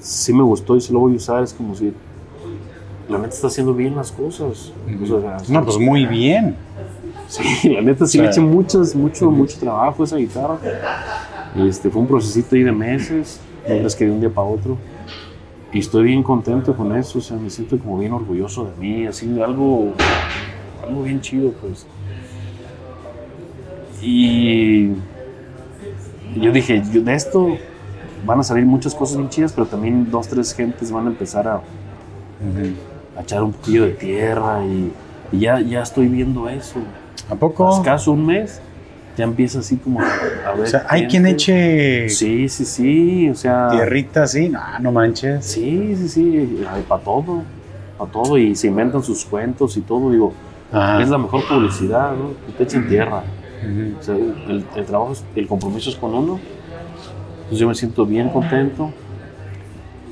[0.00, 1.94] sí me gustó y sí lo voy a usar, es como decir,
[3.08, 4.72] la neta está haciendo bien las cosas.
[5.02, 6.56] O sea, No, pues muy bien.
[7.28, 10.58] Sí, la neta sí O le sea, eché muchos, mucho, mucho trabajo a esa guitarra.
[11.54, 14.76] Este, fue un procesito ahí de meses, no que de un día para otro.
[15.72, 19.06] Y estoy bien contento con eso, o sea, me siento como bien orgulloso de mí,
[19.06, 19.92] así, algo,
[20.82, 21.86] algo bien chido, pues.
[24.00, 24.88] Y
[26.34, 27.58] yo dije, yo- de esto
[28.24, 31.46] van a salir muchas cosas bien chidas, pero también dos, tres gentes van a empezar
[31.48, 32.72] a, Ujú.
[33.18, 34.92] a echar un poquillo de tierra y,
[35.32, 36.80] y ya, ya estoy viendo eso.
[37.30, 37.76] ¿A poco?
[37.76, 38.60] Escaso un mes,
[39.16, 40.04] ya empieza así como a,
[40.52, 40.60] ver.
[40.62, 41.10] O sea, hay gente.
[41.10, 43.68] quien eche Sí, sí, sí, o sea.
[43.70, 44.48] tierrita así.
[44.48, 45.44] No, no manches.
[45.44, 47.42] Sí, sí, sí, para todo,
[47.98, 50.32] para todo, y se inventan sus cuentos y todo, digo,
[50.72, 51.02] Ajá.
[51.02, 52.30] es la mejor publicidad, ¿no?
[52.46, 53.22] Que te echen tierra.
[53.62, 53.98] Ujú.
[53.98, 56.38] O sea, el, el trabajo, el compromiso es con uno,
[57.46, 58.90] entonces yo me siento bien contento,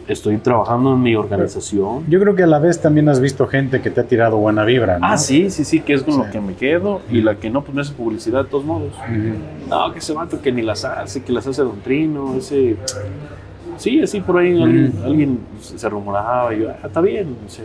[0.06, 2.04] estoy trabajando en mi organización.
[2.08, 4.64] Yo creo que a la vez también has visto gente que te ha tirado buena
[4.64, 5.06] vibra, ¿no?
[5.06, 6.20] Ah, sí, sí, sí, que es con Sí.
[6.20, 8.92] lo que me quedo, y la que no, pues me hace publicidad de todos modos.
[9.68, 12.76] No, que ese vato que ni las hace, que las hace Don Trino, ese...
[13.78, 17.34] Sí, así por ahí alguien, alguien se rumoraba y yo, ah, está bien.
[17.44, 17.64] o sea,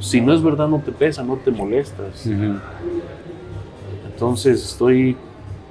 [0.00, 2.28] si no es verdad, no te pesa, no te molestas.
[4.12, 5.16] Entonces estoy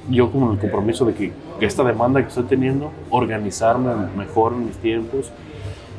[0.10, 1.32] yo como en el compromiso de que
[1.66, 5.32] esta demanda que estoy teniendo, organizarme mejor en mis tiempos.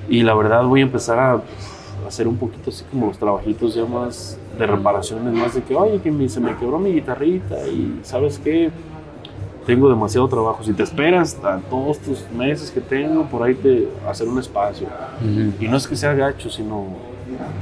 [0.09, 1.41] Y la verdad voy a empezar a
[2.07, 6.01] hacer un poquito así como los trabajitos ya más de reparaciones, más de que, oye,
[6.01, 8.71] que me- se me quebró mi guitarrita y sabes qué,
[9.67, 10.63] tengo demasiado trabajo.
[10.63, 14.87] Si te esperas a todos estos meses que tengo, por ahí te hacer un espacio.
[15.23, 15.65] Ujú.
[15.65, 16.85] Y no es que sea gacho, sino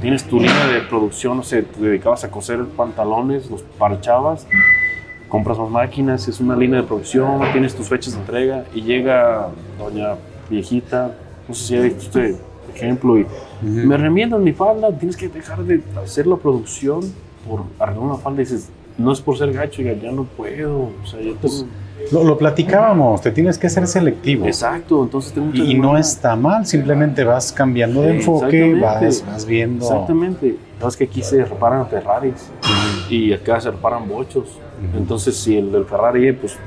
[0.01, 4.45] tienes tu línea de producción, no sé, te dedicabas a coser pantalones, los parchabas,
[5.33, 9.49] compras más máquinas, es una línea de producción, tienes tus fechas de entrega y llega
[9.79, 10.09] doña
[10.47, 11.15] viejita,
[11.47, 12.35] no sé si ha visto este
[12.75, 13.31] ejemplo, y Ujú.
[13.63, 16.99] me remiendan mi falda, tienes que dejar de hacer la producción
[17.49, 20.91] por arreglar una falda y dices, no es por ser gacho, ya, ya no puedo,
[21.03, 21.65] o sea, yo tengo...
[22.11, 24.45] Lo, lo platicábamos, te tienes que ser selectivo.
[24.45, 29.05] Exacto, entonces tengo Y, y no está mal, simplemente vas cambiando de enfoque, Exactamente.
[29.05, 29.85] vas, vas viendo.
[29.85, 30.57] Exactamente.
[30.83, 32.51] Sabes que aquí se reparan Ferraris
[33.09, 34.59] y acá se reparan bochos.
[34.93, 36.57] Entonces, si el del Ferrari, pues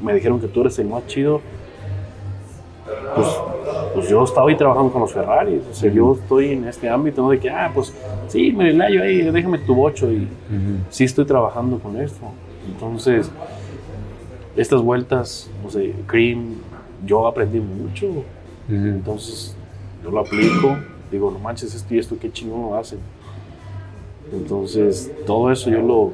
[0.00, 1.40] me dijeron que tú eres el más chido,
[3.16, 3.26] pues,
[3.92, 7.22] pues yo estaba ahí trabajando con los Ferraris, o sea, yo estoy en este ámbito,
[7.22, 7.30] ¿no?
[7.30, 7.92] De que, ah, pues
[8.28, 10.28] sí, me yo ahí, déjame tu bocho y
[10.90, 12.26] sí estoy trabajando con esto.
[12.68, 13.28] Entonces,
[14.54, 16.58] estas vueltas, no sé, Cream,
[17.04, 18.06] yo aprendí mucho.
[18.68, 19.56] Entonces,
[20.04, 20.76] yo lo aplico,
[21.10, 23.00] digo, no manches, esto y esto, qué chingón lo hacen.
[24.34, 26.12] Entonces, todo eso yo lo,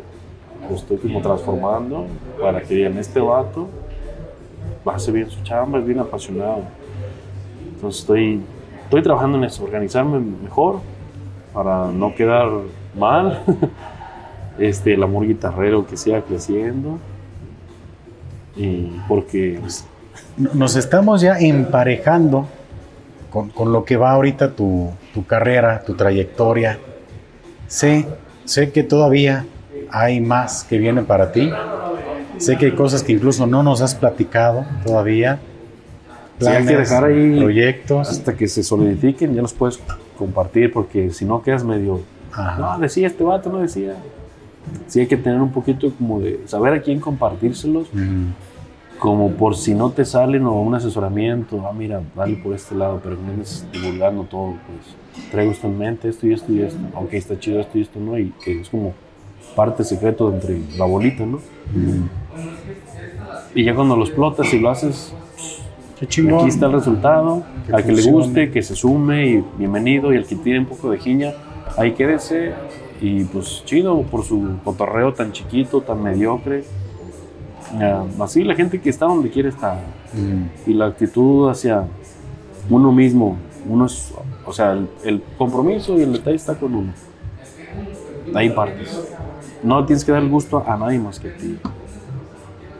[0.74, 2.06] estoy como transformando
[2.40, 3.68] para que digan, este vato
[4.86, 6.62] va a hacer bien su chamba, es bien apasionado.
[7.74, 8.40] Entonces, estoy,
[8.84, 10.80] estoy trabajando en eso, organizarme mejor
[11.52, 12.48] para no quedar
[12.96, 13.42] mal.
[14.58, 16.98] este, el amor guitarrero que siga creciendo.
[18.56, 19.86] Y porque pues,
[20.36, 22.46] nos estamos ya emparejando
[23.30, 24.92] con, lo que va ahorita tu,
[25.26, 26.78] carrera, tu trayectoria.
[27.70, 28.04] Sé,
[28.46, 29.46] sé que todavía
[29.92, 31.48] hay más que viene para ti.
[32.38, 35.38] Sé que hay cosas que incluso no nos has platicado todavía.
[36.40, 38.10] Planes, hay que dejar ahí proyectos.
[38.10, 39.78] Hasta que se solidifiquen, ya los puedes
[40.18, 42.00] compartir, porque si no quedas medio.
[42.58, 43.94] No, decía este vato, no decía.
[44.88, 47.86] Sí, hay que tener un poquito como de saber a quién compartírselos
[48.98, 53.00] como por si no te salen o un asesoramiento, ah, mira, dale por este lado,
[53.02, 54.94] pero no vienes divulgando todo, pues
[55.30, 58.00] traigo esto en mente, esto y esto y esto, aunque está chido esto y esto,
[58.00, 58.18] ¿no?
[58.18, 58.94] Y que es como
[59.54, 61.40] parte secreto entre la bolita, ¿no?
[63.54, 65.12] Y ya cuando lo explotas y lo haces,
[66.00, 67.42] aquí está el resultado,
[67.72, 70.90] al que le guste, que se sume y bienvenido, y el que tiene un poco
[70.90, 71.32] de jiña,
[71.76, 72.52] ahí quédese,
[73.00, 76.64] y pues chido por su cotorreo tan chiquito, tan mediocre,
[78.20, 79.78] así la gente que está donde quiere estar.
[80.12, 80.70] Mm.
[80.70, 81.84] Y la actitud hacia
[82.68, 83.36] uno mismo.
[83.68, 84.12] Uno es,
[84.50, 86.92] o sea, el, compromiso y el detalle está con uno.
[88.34, 89.00] Ahí partes.
[89.62, 91.56] No tienes que dar el gusto a nadie más que a ti.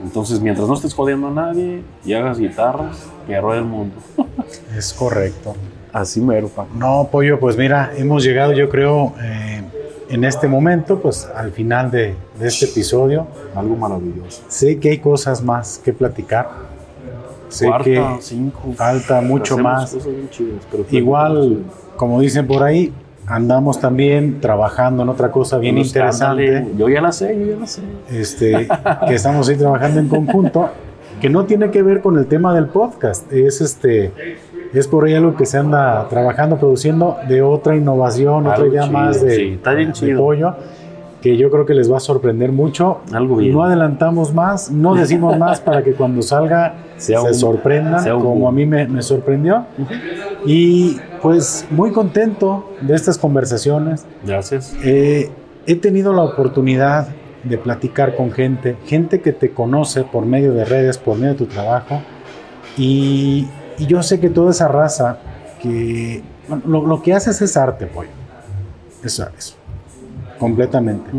[0.02, 3.94] Entonces, mientras no estés jodiendo a nadie y hagas guitarras, que ruede el mundo.
[4.76, 5.54] es correcto.
[5.92, 9.62] Así mero, No, Pollo, pues mira, hemos llegado, yo creo, eh,
[10.08, 13.28] en este momento, pues al final de, este episodio.
[13.54, 14.42] Algo maravilloso.
[14.48, 16.69] Sé que hay cosas más que platicar.
[17.50, 18.02] Sé que
[18.74, 19.96] falta mucho más.
[20.90, 21.64] Igual,
[21.96, 22.92] como dicen por ahí,
[23.26, 26.66] andamos también trabajando en otra cosa bien interesante.
[26.76, 27.82] yo ya la sé, yo ya la sé.
[28.10, 28.68] Este,
[29.06, 30.70] que estamos ahí trabajando en conjunto,
[31.20, 33.30] que no tiene que ver con el tema del podcast.
[33.32, 34.12] Es este
[34.72, 39.20] es por ahí algo que se anda trabajando, produciendo de otra innovación, otra idea más
[39.20, 39.58] de,
[40.16, 40.54] pollo,
[41.20, 43.00] que yo creo que les va a sorprender mucho.
[43.12, 43.52] Algo bien.
[43.52, 48.66] No adelantamos más, no decimos más para que cuando salga se sorprendan, como a mí
[48.66, 49.66] me, sorprendió.
[50.44, 54.06] Y pues muy contento de estas conversaciones.
[54.24, 54.74] Gracias.
[54.82, 55.30] Eh,
[55.66, 57.08] he tenido la oportunidad
[57.44, 61.38] de platicar con gente, gente que te conoce por medio de redes, por medio de
[61.38, 62.02] tu trabajo.
[62.76, 63.46] Y
[63.80, 65.18] y yo sé que toda esa raza
[65.62, 66.22] que
[66.66, 68.10] lo, que haces es arte, pollo.
[69.02, 69.56] Eso es.
[70.40, 71.10] Completamente.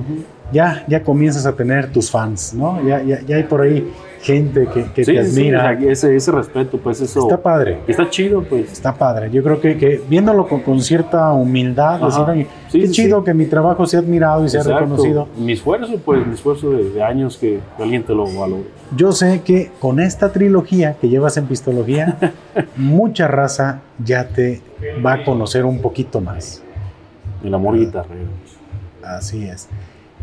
[0.51, 2.85] Ya, ya comienzas a tener tus fans, ¿no?
[2.85, 3.89] Ya, ya, ya hay por ahí
[4.21, 5.77] gente que, que te admira.
[5.79, 7.21] Sí, ese, ese, respeto, pues eso.
[7.21, 7.79] Está padre.
[7.87, 8.71] Está chido, pues.
[8.71, 9.29] Está padre.
[9.31, 13.85] Yo creo que, que viéndolo con, con, cierta humildad, decir, qué chido que mi trabajo
[13.85, 15.27] sea admirado y sea reconocido.
[15.37, 18.63] Mi esfuerzo, pues, mi esfuerzo de, años que, alguien te lo valore.
[18.95, 22.17] Yo sé que con esta trilogía que llevas en Pistología,
[22.75, 24.61] mucha raza ya te
[25.05, 26.63] va a conocer un poquito más.
[27.43, 28.29] El amor guitarrero.
[29.03, 29.67] Así es.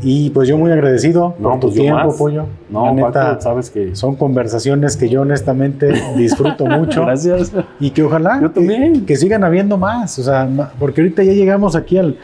[0.00, 2.46] Y pues yo muy agradecido por tu pues tiempo, Pollo.
[2.70, 3.96] No, neta, sabes que...
[3.96, 7.02] Son conversaciones que yo honestamente disfruto mucho.
[7.02, 7.52] Gracias.
[7.80, 9.04] Y que ojalá yo también.
[9.04, 10.18] Que, sigan habiendo más.
[10.18, 10.48] O sea,
[10.78, 12.16] porque ahorita ya llegamos aquí al,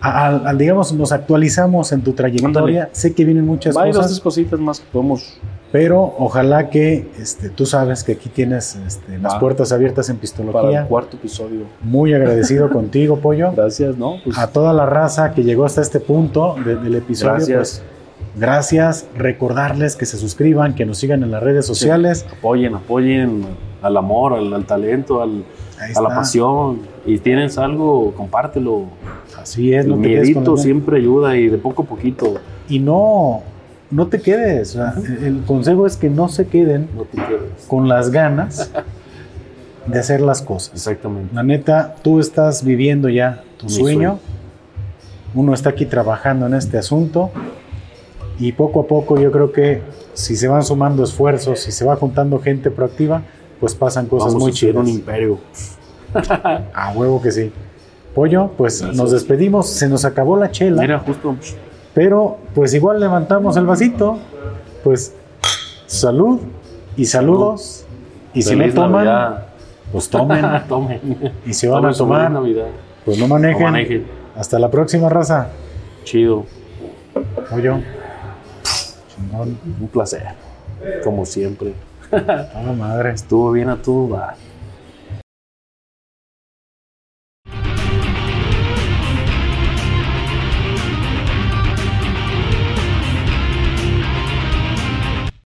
[0.00, 2.90] al, digamos, nos actualizamos en tu trayectoria.
[2.92, 3.86] Sé que vienen muchas cosas.
[3.86, 5.38] Hay dos cositas más que podemos
[5.74, 10.62] pero ojalá que este, tú sabes que aquí tienes este, las puertas abiertas en Pistología.
[10.62, 11.62] Para el cuarto episodio.
[11.82, 13.50] Muy agradecido contigo, Pollo.
[13.56, 14.18] Gracias, ¿no?
[14.22, 17.32] Pues a toda la raza que llegó hasta este punto del episodio.
[17.32, 17.82] Gracias.
[17.82, 19.06] Pues, gracias.
[19.16, 22.24] Recordarles que se suscriban, que nos sigan en las redes sociales.
[22.38, 23.44] Apoyen, apoyen
[23.82, 25.44] al amor, al, talento, al,
[25.92, 26.82] a la pasión.
[27.04, 28.84] Y tienes algo, compártelo.
[29.36, 29.86] Así es.
[29.86, 32.34] El no siempre ayuda y de poco a poquito.
[32.68, 33.42] Y no
[33.90, 34.76] no te quedes.
[34.76, 36.88] el consejo es que no se queden
[37.68, 38.70] con las ganas
[39.86, 40.74] de hacer las cosas.
[40.74, 41.34] Exactamente.
[41.34, 44.18] La neta, tú estás viviendo ya tu sueño.
[45.34, 47.30] Uno está aquí trabajando en este asunto.
[48.38, 49.82] Y poco a poco yo creo que
[50.12, 53.22] si se van sumando esfuerzos, si se va juntando gente proactiva,
[53.60, 54.76] pues pasan cosas muy chidas.
[54.76, 55.38] un imperio.
[56.74, 57.52] a huevo que sí.
[58.14, 59.68] Pollo, pues nos despedimos.
[59.68, 60.82] Se nos acabó la chela.
[60.82, 61.36] Mira, justo
[61.94, 64.18] pero pues igual levantamos el vasito,
[64.82, 65.14] pues
[65.86, 66.40] salud
[66.96, 67.86] y saludos.
[68.34, 69.36] Y si no toman,
[69.92, 70.44] pues tomen.
[70.68, 71.32] Tomen.
[71.46, 72.66] Y si van Tomen a tomar, Navidad.
[73.04, 73.62] pues no manejen.
[73.62, 74.06] No manejen.
[74.36, 75.48] Hasta la próxima raza.
[76.02, 76.44] Chido.
[77.52, 77.70] Oye,
[79.14, 79.58] chingón.
[79.80, 80.26] Un placer.
[81.04, 81.74] Como siempre.
[82.10, 83.12] A la madre.
[83.12, 84.34] Estuvo bien a dar.